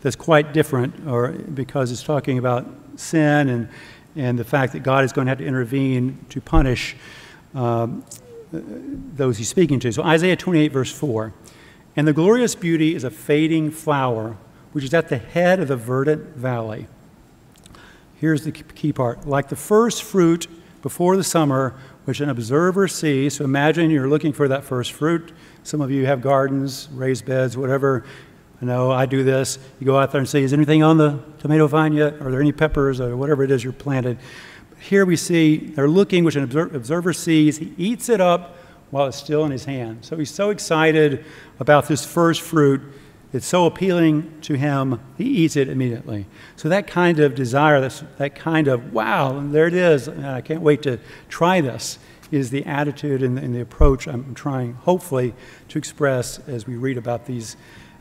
[0.00, 3.68] that's quite different, or because it's talking about sin and,
[4.16, 6.96] and the fact that God is going to have to intervene to punish
[7.54, 8.04] um,
[8.52, 9.92] those he's speaking to.
[9.92, 11.32] So, Isaiah 28, verse 4.
[11.96, 14.36] And the glorious beauty is a fading flower,
[14.72, 16.86] which is at the head of the verdant valley.
[18.16, 20.46] Here's the key part like the first fruit
[20.80, 21.74] before the summer,
[22.04, 23.34] which an observer sees.
[23.34, 25.32] So imagine you're looking for that first fruit.
[25.64, 28.04] Some of you have gardens, raised beds, whatever.
[28.60, 29.58] I know I do this.
[29.80, 32.20] You go out there and say, Is anything on the tomato vine yet?
[32.22, 34.18] Are there any peppers or whatever it is you're planted?
[34.78, 37.58] Here we see they're looking, which an observer sees.
[37.58, 38.56] He eats it up
[38.92, 40.04] while it's still in his hand.
[40.04, 41.24] So he's so excited
[41.58, 42.80] about this first fruit
[43.32, 46.26] it's so appealing to him, he eats it immediately.
[46.56, 50.82] So that kind of desire, that, kind of, wow, there it is, I can't wait
[50.82, 50.98] to
[51.30, 51.98] try this,
[52.30, 55.34] is the attitude and, and the approach I'm trying, hopefully,
[55.68, 57.56] to express as we read about these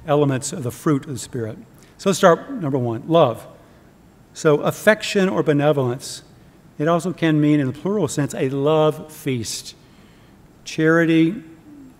[0.05, 1.57] elements of the fruit of the Spirit.
[1.97, 3.47] So let's start, number one, love.
[4.33, 6.23] So affection or benevolence,
[6.77, 9.75] it also can mean, in the plural sense, a love feast.
[10.63, 11.43] Charity,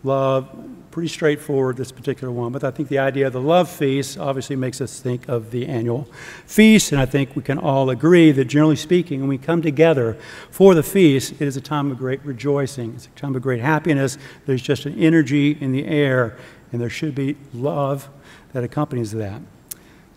[0.04, 0.50] love,
[0.92, 2.52] pretty straightforward, this particular one.
[2.52, 5.68] But I think the idea of the love feast obviously makes us think of the
[5.68, 6.08] annual
[6.46, 6.92] feast.
[6.92, 10.18] And I think we can all agree that, generally speaking, when we come together
[10.50, 12.94] for the feast, it is a time of great rejoicing.
[12.96, 14.18] It's a time of great happiness.
[14.46, 16.38] There's just an energy in the air,
[16.72, 18.10] and there should be love
[18.54, 19.42] that accompanies that.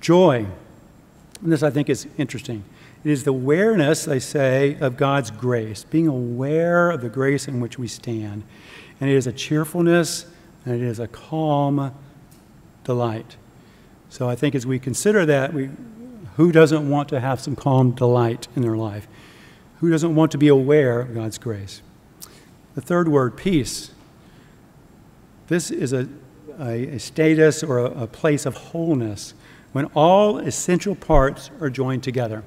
[0.00, 0.46] Joy.
[1.40, 2.64] And this, I think, is interesting.
[3.04, 7.60] It is the awareness, they say, of God's grace, being aware of the grace in
[7.60, 8.44] which we stand.
[8.98, 10.26] And it is a cheerfulness
[10.64, 11.94] and it is a calm
[12.82, 13.36] delight.
[14.08, 15.68] So I think as we consider that, we,
[16.36, 19.06] who doesn't want to have some calm delight in their life?
[19.80, 21.82] Who doesn't want to be aware of God's grace?
[22.74, 23.90] The third word, peace.
[25.48, 26.08] This is a,
[26.58, 29.34] a, a status or a, a place of wholeness
[29.72, 32.44] when all essential parts are joined together.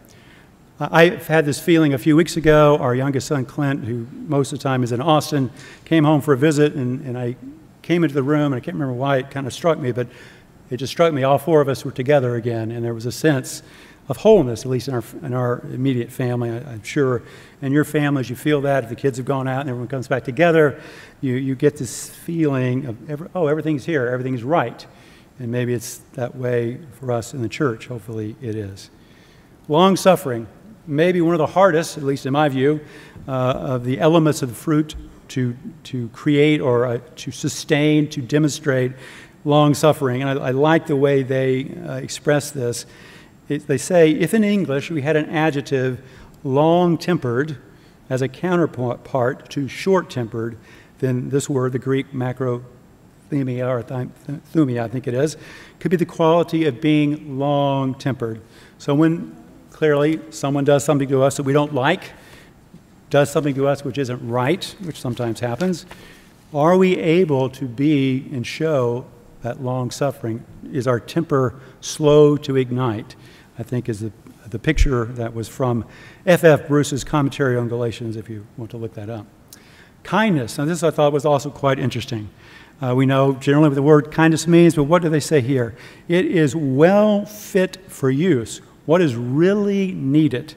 [0.80, 2.78] I've had this feeling a few weeks ago.
[2.78, 5.50] Our youngest son, Clint, who most of the time is in Austin,
[5.86, 7.36] came home for a visit, and, and I
[7.82, 10.08] came into the room, and I can't remember why it kind of struck me, but
[10.70, 13.12] it just struck me all four of us were together again, and there was a
[13.12, 13.64] sense
[14.08, 17.24] of wholeness, at least in our, in our immediate family, I, am sure.
[17.62, 18.84] And your families, you feel that.
[18.84, 20.80] If the kids have gone out and everyone comes back together,
[21.22, 24.86] you, you get this feeling of, every, oh, everything's here, everything's right.
[25.40, 27.88] And maybe it's that way for us in the church.
[27.88, 28.90] Hopefully it is.
[29.68, 30.48] Long suffering,
[30.88, 32.80] maybe one of the hardest, at least in my view,
[33.28, 34.96] uh, of the elements of the fruit
[35.30, 38.94] to, to create or uh, to sustain, to demonstrate
[39.44, 40.22] long suffering.
[40.22, 42.86] And I, I like the way they uh, express this.
[43.50, 46.02] It, they say, if in English we had an adjective
[46.44, 47.58] long tempered
[48.10, 50.58] as a counterpart to short tempered,
[51.00, 52.64] then this word, the Greek macrothumia,
[53.68, 55.38] or thumia, I think it is,
[55.80, 58.42] could be the quality of being long tempered.
[58.78, 59.36] So when
[59.78, 62.14] clearly someone does something to us that we don't like,
[63.12, 65.86] does something to us which isn't right, which sometimes happens,
[66.52, 69.06] are we able to be and show
[69.44, 70.44] that long suffering?
[70.74, 73.16] Is our temper slow to ignite?
[73.60, 74.12] I think is the,
[74.50, 75.86] the picture that was from
[76.26, 76.62] F.F.
[76.62, 76.68] F.
[76.68, 79.28] Bruce's commentary on Galatians, if you want to look that up.
[80.02, 80.58] Kindness.
[80.58, 82.30] Now, this I thought was also quite interesting.
[82.82, 85.76] Uh, we know generally what the word kindness means, but what do they say here?
[86.08, 88.62] It is well fit for use.
[88.88, 90.56] What is really needed?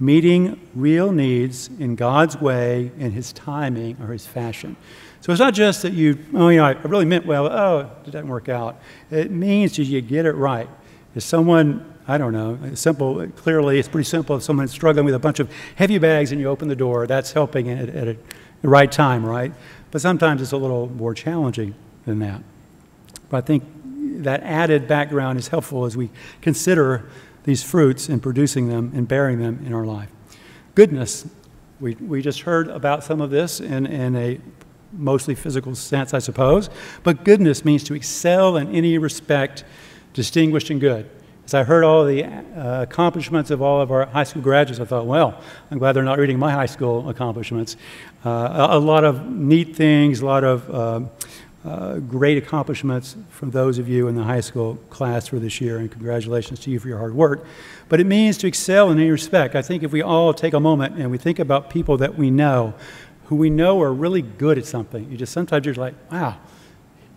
[0.00, 4.76] meeting real needs in God's way, in His timing, or His fashion.
[5.20, 8.10] So it's not just that you, oh, you know, I really meant well, oh, it
[8.10, 8.80] didn't work out.
[9.08, 10.68] It means that you get it right.
[11.14, 14.36] If someone, I don't know, simple, clearly it's pretty simple.
[14.36, 17.32] If someone's struggling with a bunch of heavy bags and you open the door, that's
[17.32, 18.16] helping at, at a,
[18.62, 19.52] the right time, right?
[19.94, 21.72] but sometimes it's a little more challenging
[22.04, 22.42] than that.
[23.30, 23.62] But I think
[24.24, 26.10] that added background is helpful as we
[26.40, 27.08] consider
[27.44, 30.10] these fruits and producing them and bearing them in our life.
[30.74, 31.26] Goodness,
[31.80, 34.40] we, we just heard about some of this in, in a
[34.92, 36.70] mostly physical sense, I suppose,
[37.02, 39.64] but goodness means to excel in any respect,
[40.12, 41.10] distinguished and good.
[41.44, 44.86] As I heard all the uh, accomplishments of all of our high school graduates, I
[44.86, 47.76] thought, well, I'm glad they're not reading my high school accomplishments.
[48.24, 50.70] Uh, a, a, lot of neat things, a lot of
[51.64, 55.78] uh, great accomplishments from those of you in the high school class for this year,
[55.78, 57.46] and congratulations to you for your hard work.
[57.88, 59.54] But it means to excel in any respect.
[59.54, 62.30] I think if we all take a moment and we think about people that we
[62.30, 62.74] know,
[63.26, 66.36] who we know are really good at something, you just sometimes you're like, wow,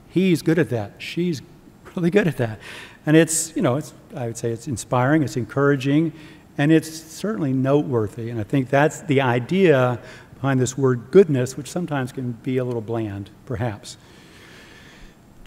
[0.08, 0.94] he's good at that.
[0.98, 1.42] She's
[1.96, 2.60] really good at that.
[3.06, 6.14] And it's, you know, it's, I would say it's inspiring, it's encouraging,
[6.58, 8.30] and it's certainly noteworthy.
[8.30, 10.00] And I think that's the idea
[10.36, 13.98] behind this word goodness, which sometimes can be a little bland, perhaps.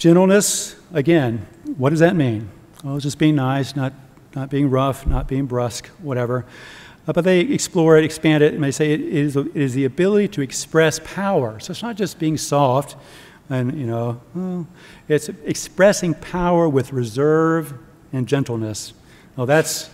[0.00, 1.46] Gentleness, again,
[1.76, 2.48] what does that mean?
[2.82, 3.92] Well, just being nice, not,
[4.34, 6.46] not being rough, not being brusque, whatever.
[7.06, 9.84] Uh, but they explore it, expand it, and they say it is, it is the
[9.84, 11.60] ability to express power.
[11.60, 12.96] So it's not just being soft,
[13.50, 14.66] and, you know, well,
[15.06, 17.74] it's expressing power with reserve
[18.10, 18.94] and gentleness.
[19.36, 19.90] Well, that's,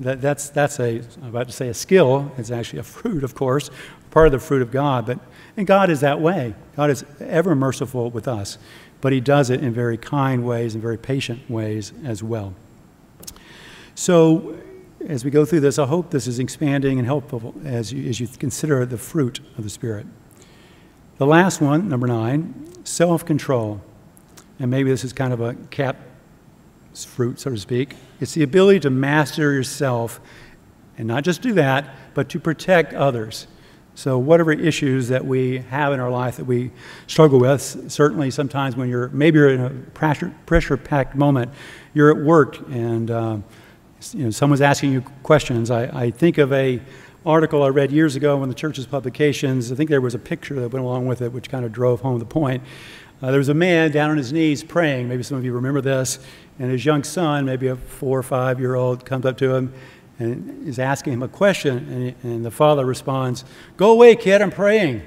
[0.00, 2.32] that, that's, that's a, I'm about to say a skill.
[2.38, 3.68] It's actually a fruit, of course,
[4.12, 5.04] part of the fruit of God.
[5.04, 5.18] But,
[5.58, 6.54] and God is that way.
[6.74, 8.56] God is ever merciful with us
[9.02, 12.54] but he does it in very kind ways and very patient ways as well.
[13.94, 14.56] So,
[15.06, 18.20] as we go through this, I hope this is expanding and helpful as you, as
[18.20, 20.06] you consider the fruit of the Spirit.
[21.18, 23.82] The last one, number nine, self control.
[24.60, 25.96] And maybe this is kind of a cap
[26.94, 27.96] fruit, so to speak.
[28.20, 30.20] It's the ability to master yourself
[30.96, 33.48] and not just do that, but to protect others.
[33.94, 36.70] So, whatever issues that we have in our life that we
[37.06, 41.50] struggle with, certainly sometimes when you're maybe you're in a pressure, pressure packed moment,
[41.92, 43.38] you're at work and uh,
[44.12, 45.70] you know, someone's asking you questions.
[45.70, 46.80] I, I, think of a
[47.24, 49.70] article I read years ago in the church's publications.
[49.70, 52.00] I think there was a picture that went along with it, which kind of drove
[52.00, 52.62] home the point.
[53.22, 55.08] Uh, there was a man down on his knees praying.
[55.08, 56.18] Maybe some of you remember this.
[56.58, 59.72] And his young son, maybe a four or five year old, comes up to him
[60.18, 63.44] and is asking him a question, and, and the father responds,
[63.76, 65.02] Go away, kid, I'm praying.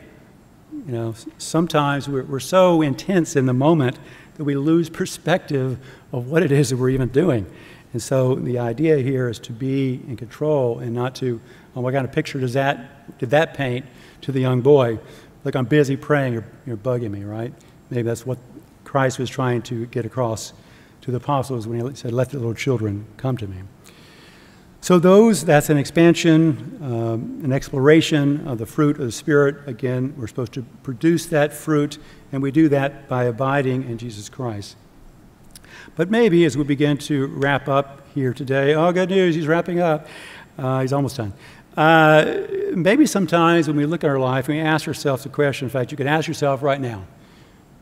[0.72, 3.98] You know, sometimes we're, we're so intense in the moment
[4.36, 5.80] that we lose perspective
[6.12, 7.46] of what it is that we're even doing.
[7.94, 11.40] And so the idea here is to be in control and not to,
[11.76, 13.86] oh, what kind of picture does that, did that paint
[14.22, 15.00] to the young boy?
[15.46, 17.54] Like, I'm busy praying, you're, you're bugging me, right?
[17.90, 18.38] Maybe that's what
[18.84, 20.52] Christ was trying to get across
[21.02, 23.58] to the apostles when he said, Let the little children come to me.
[24.86, 29.68] So, those, that's an expansion, um, an exploration of the fruit of the Spirit.
[29.68, 31.98] Again, we're supposed to produce that fruit,
[32.32, 34.76] and we do that by abiding in Jesus Christ.
[35.96, 39.80] But maybe as we begin to wrap up here today, oh, good news, he's wrapping
[39.80, 40.06] up.
[40.56, 41.34] Uh, he's almost done.
[41.76, 42.44] Uh,
[42.76, 45.66] maybe sometimes when we look at our life, we ask ourselves a question.
[45.66, 47.08] In fact, you can ask yourself right now.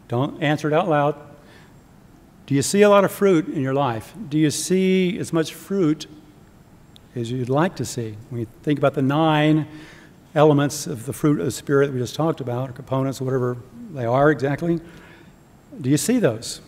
[0.08, 1.18] Don't answer it out loud.
[2.46, 4.14] Do you see a lot of fruit in your life?
[4.30, 6.08] Do you see as much fruit
[7.16, 8.16] as you'd like to see.
[8.30, 9.68] When you think about the nine
[10.36, 13.26] elements of the fruit of the Spirit that we just talked about, or components, or
[13.26, 13.58] whatever
[13.92, 14.80] they are exactly,
[15.80, 16.62] do you see those?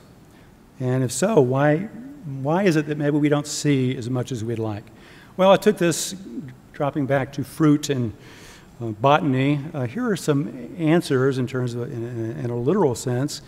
[0.79, 1.77] And if so, why,
[2.25, 4.83] why is it that maybe we don't see as much as we'd like?
[5.37, 6.15] Well, I took this,
[6.73, 8.13] dropping back to fruit and
[8.81, 9.61] uh, botany.
[9.73, 13.41] Uh, here are some answers in terms of, in, in a literal sense.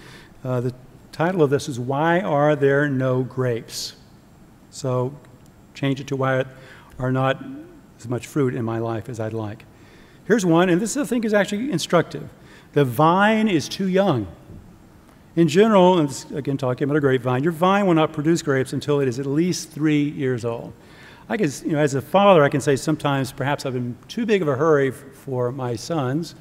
[0.43, 0.73] Uh, the
[1.11, 3.95] title of this is Why Are There No Grapes?
[4.69, 5.13] So
[5.73, 6.45] change it to why
[6.99, 7.43] are not
[7.99, 9.65] as much fruit in my life as I'd like.
[10.25, 12.29] Here's one, and this I think is actually instructive.
[12.73, 14.27] The vine is too young.
[15.35, 18.99] In general, and again talking about a grapevine, your vine will not produce grapes until
[18.99, 20.73] it is at least three years old.
[21.29, 24.25] I guess, you know, as a father, I can say sometimes perhaps I've been too
[24.25, 26.35] big of a hurry for my sons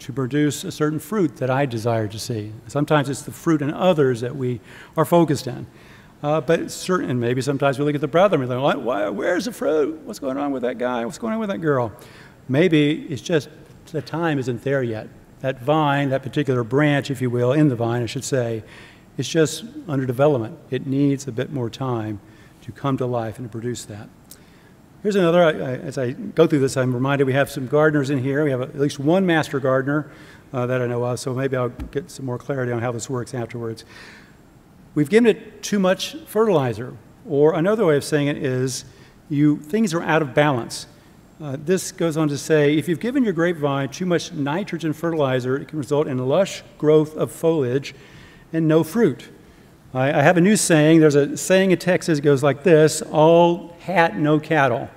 [0.00, 2.52] to produce a certain fruit that I desire to see.
[2.66, 4.60] Sometimes it's the fruit in others that we
[4.96, 5.66] are focused on.
[6.22, 9.46] Uh, but certain, maybe sometimes we look at the brother and we think, Why, where's
[9.46, 10.00] the fruit?
[10.04, 11.04] What's going on with that guy?
[11.04, 11.92] What's going on with that girl?
[12.48, 13.48] Maybe it's just
[13.86, 15.08] the time isn't there yet.
[15.40, 18.62] That vine, that particular branch, if you will, in the vine, I should say,
[19.16, 20.56] is just under development.
[20.70, 22.20] It needs a bit more time
[22.62, 24.08] to come to life and to produce that.
[25.02, 28.10] Here's another, I, I, as I go through this, I'm reminded we have some gardeners
[28.10, 28.44] in here.
[28.44, 30.08] We have at least one master gardener
[30.52, 33.10] uh, that I know of, so maybe I'll get some more clarity on how this
[33.10, 33.84] works afterwards.
[34.94, 36.96] We've given it too much fertilizer.
[37.28, 38.84] Or another way of saying it is
[39.28, 40.86] you, things are out of balance.
[41.40, 45.56] Uh, this goes on to say if you've given your grapevine too much nitrogen fertilizer,
[45.56, 47.94] it can result in lush growth of foliage
[48.52, 49.28] and no fruit.
[49.94, 51.00] I, I have a new saying.
[51.00, 54.88] There's a saying in Texas goes like this all hat, no cattle.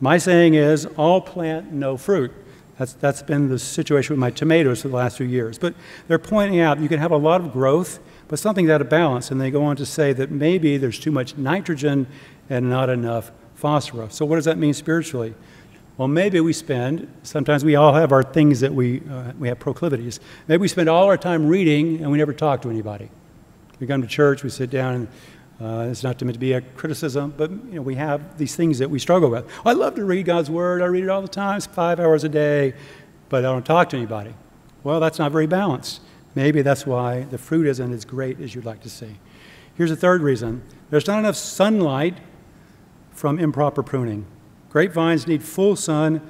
[0.00, 2.32] My saying is all plant, no fruit.
[2.78, 5.58] That's, that's been the situation with my tomatoes for the last few years.
[5.58, 5.74] But
[6.08, 8.00] they're pointing out you can have a lot of growth,
[8.32, 9.30] but something's out of balance.
[9.30, 12.06] And they go on to say that maybe there's too much nitrogen
[12.48, 14.14] and not enough phosphorus.
[14.14, 15.34] So, what does that mean spiritually?
[15.98, 19.58] Well, maybe we spend, sometimes we all have our things that we, uh, we have
[19.58, 20.18] proclivities.
[20.48, 23.10] Maybe we spend all our time reading and we never talk to anybody.
[23.80, 25.08] We come to church, we sit down, and
[25.60, 28.78] uh, it's not meant to be a criticism, but you know, we have these things
[28.78, 29.46] that we struggle with.
[29.66, 32.24] I love to read God's Word, I read it all the time, it's five hours
[32.24, 32.72] a day,
[33.28, 34.32] but I don't talk to anybody.
[34.84, 36.00] Well, that's not very balanced.
[36.34, 39.18] Maybe that's why the fruit isn't as great as you'd like to see.
[39.74, 42.18] Here's a third reason there's not enough sunlight
[43.12, 44.26] from improper pruning.
[44.70, 46.20] Grapevines need full sun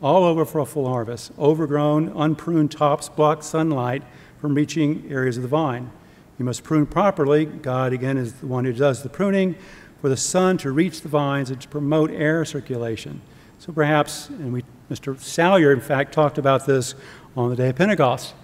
[0.00, 1.32] all over for a full harvest.
[1.38, 4.02] Overgrown, unpruned tops block sunlight
[4.40, 5.90] from reaching areas of the vine.
[6.38, 7.44] You must prune properly.
[7.46, 9.54] God, again, is the one who does the pruning
[10.00, 13.20] for the sun to reach the vines and to promote air circulation.
[13.58, 15.18] So perhaps, and we, Mr.
[15.20, 16.96] Salyer, in fact, talked about this
[17.36, 18.34] on the day of Pentecost.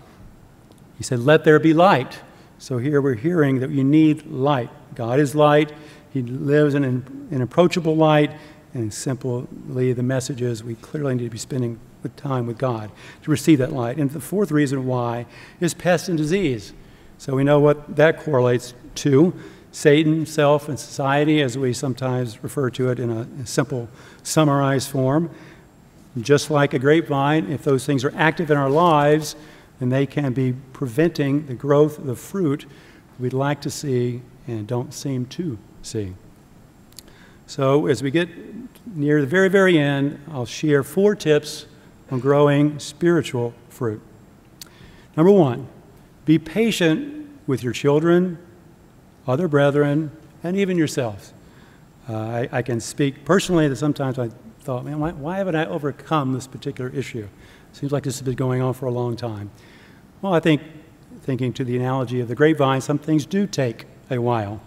[0.99, 2.20] He said, Let there be light.
[2.59, 4.68] So here we're hearing that you need light.
[4.94, 5.72] God is light.
[6.12, 8.32] He lives in an approachable light.
[8.74, 11.78] And simply, the message is we clearly need to be spending
[12.16, 12.90] time with God
[13.22, 13.99] to receive that light.
[13.99, 15.26] And the fourth reason why
[15.61, 16.72] is pest and disease.
[17.18, 19.34] So we know what that correlates to
[19.72, 23.88] Satan, self, and society, as we sometimes refer to it in a, a simple
[24.22, 25.30] summarized form.
[26.18, 29.36] Just like a grapevine, if those things are active in our lives,
[29.78, 32.66] then they can be preventing the growth of the fruit
[33.18, 36.14] we'd like to see and don't seem to see.
[37.46, 38.28] So, as we get
[38.86, 41.66] near the very, very end, I'll share four tips
[42.10, 44.02] on growing spiritual fruit.
[45.16, 45.68] Number one,
[46.24, 48.38] be patient with your children,
[49.26, 50.10] other brethren,
[50.42, 51.32] and even yourselves.
[52.08, 55.66] Uh, I, I, can speak personally that sometimes I thought, man, why, why haven't I
[55.66, 57.28] overcome this particular issue?
[57.78, 59.52] Seems like this has been going on for a long time.
[60.20, 60.62] Well, I think,
[61.22, 64.60] thinking to the analogy of the grapevine, some things do take a while.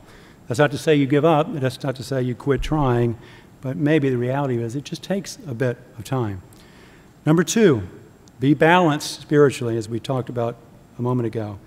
[0.48, 3.18] That's not to say you give up, that's not to say you quit trying,
[3.60, 6.42] but maybe the reality is it just takes a bit of time.
[7.26, 7.84] Number two,
[8.40, 10.56] be balanced spiritually, as we talked about
[10.98, 11.60] a moment ago.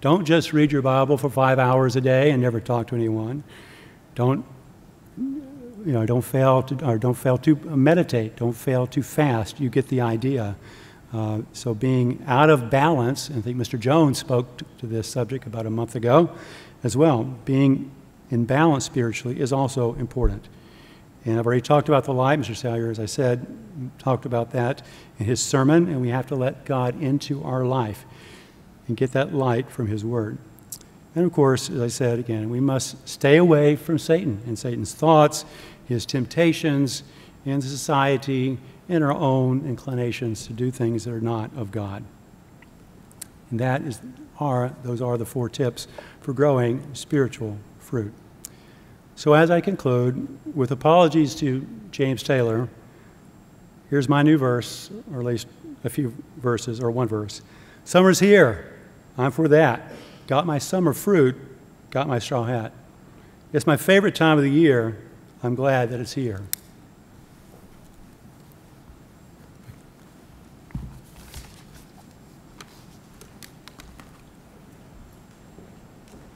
[0.00, 3.44] Don't just read your Bible for five hours a day and never talk to anyone.
[4.14, 4.46] Don't,
[5.18, 8.36] you know, don't fail to, or don't fail to meditate.
[8.36, 9.60] Don't fail to fast.
[9.60, 10.56] You get the idea.
[11.16, 13.80] Uh, so being out of balance, I think Mr.
[13.80, 16.28] Jones spoke to this subject about a month ago
[16.84, 17.24] as well.
[17.46, 17.90] Being
[18.30, 20.46] in balance spiritually is also important.
[21.24, 22.38] And I've already talked about the light.
[22.38, 22.54] Mr.
[22.54, 23.46] Salyer, as I said,
[23.98, 24.82] talked about that
[25.18, 28.04] in his sermon, and we have to let God into our life
[28.86, 30.36] and get that light from his word.
[31.14, 34.92] And of course, as I said again, we must stay away from Satan and Satan's
[34.92, 35.46] thoughts,
[35.86, 37.04] his temptations,
[37.46, 38.58] and society,
[38.88, 42.04] and our own inclinations to do things that are not of God.
[43.50, 44.00] And that is
[44.38, 45.88] are, those are the four tips
[46.20, 48.12] for growing spiritual fruit.
[49.14, 52.68] So, as I conclude, with apologies to James Taylor,
[53.88, 55.46] here's my new verse, or at least
[55.84, 57.40] a few verses, or one verse.
[57.84, 58.74] Summer's here.
[59.16, 59.90] I'm for that.
[60.26, 61.36] Got my summer fruit,
[61.90, 62.72] got my straw hat.
[63.52, 64.98] It's my favorite time of the year.
[65.42, 66.42] I'm glad that it's here.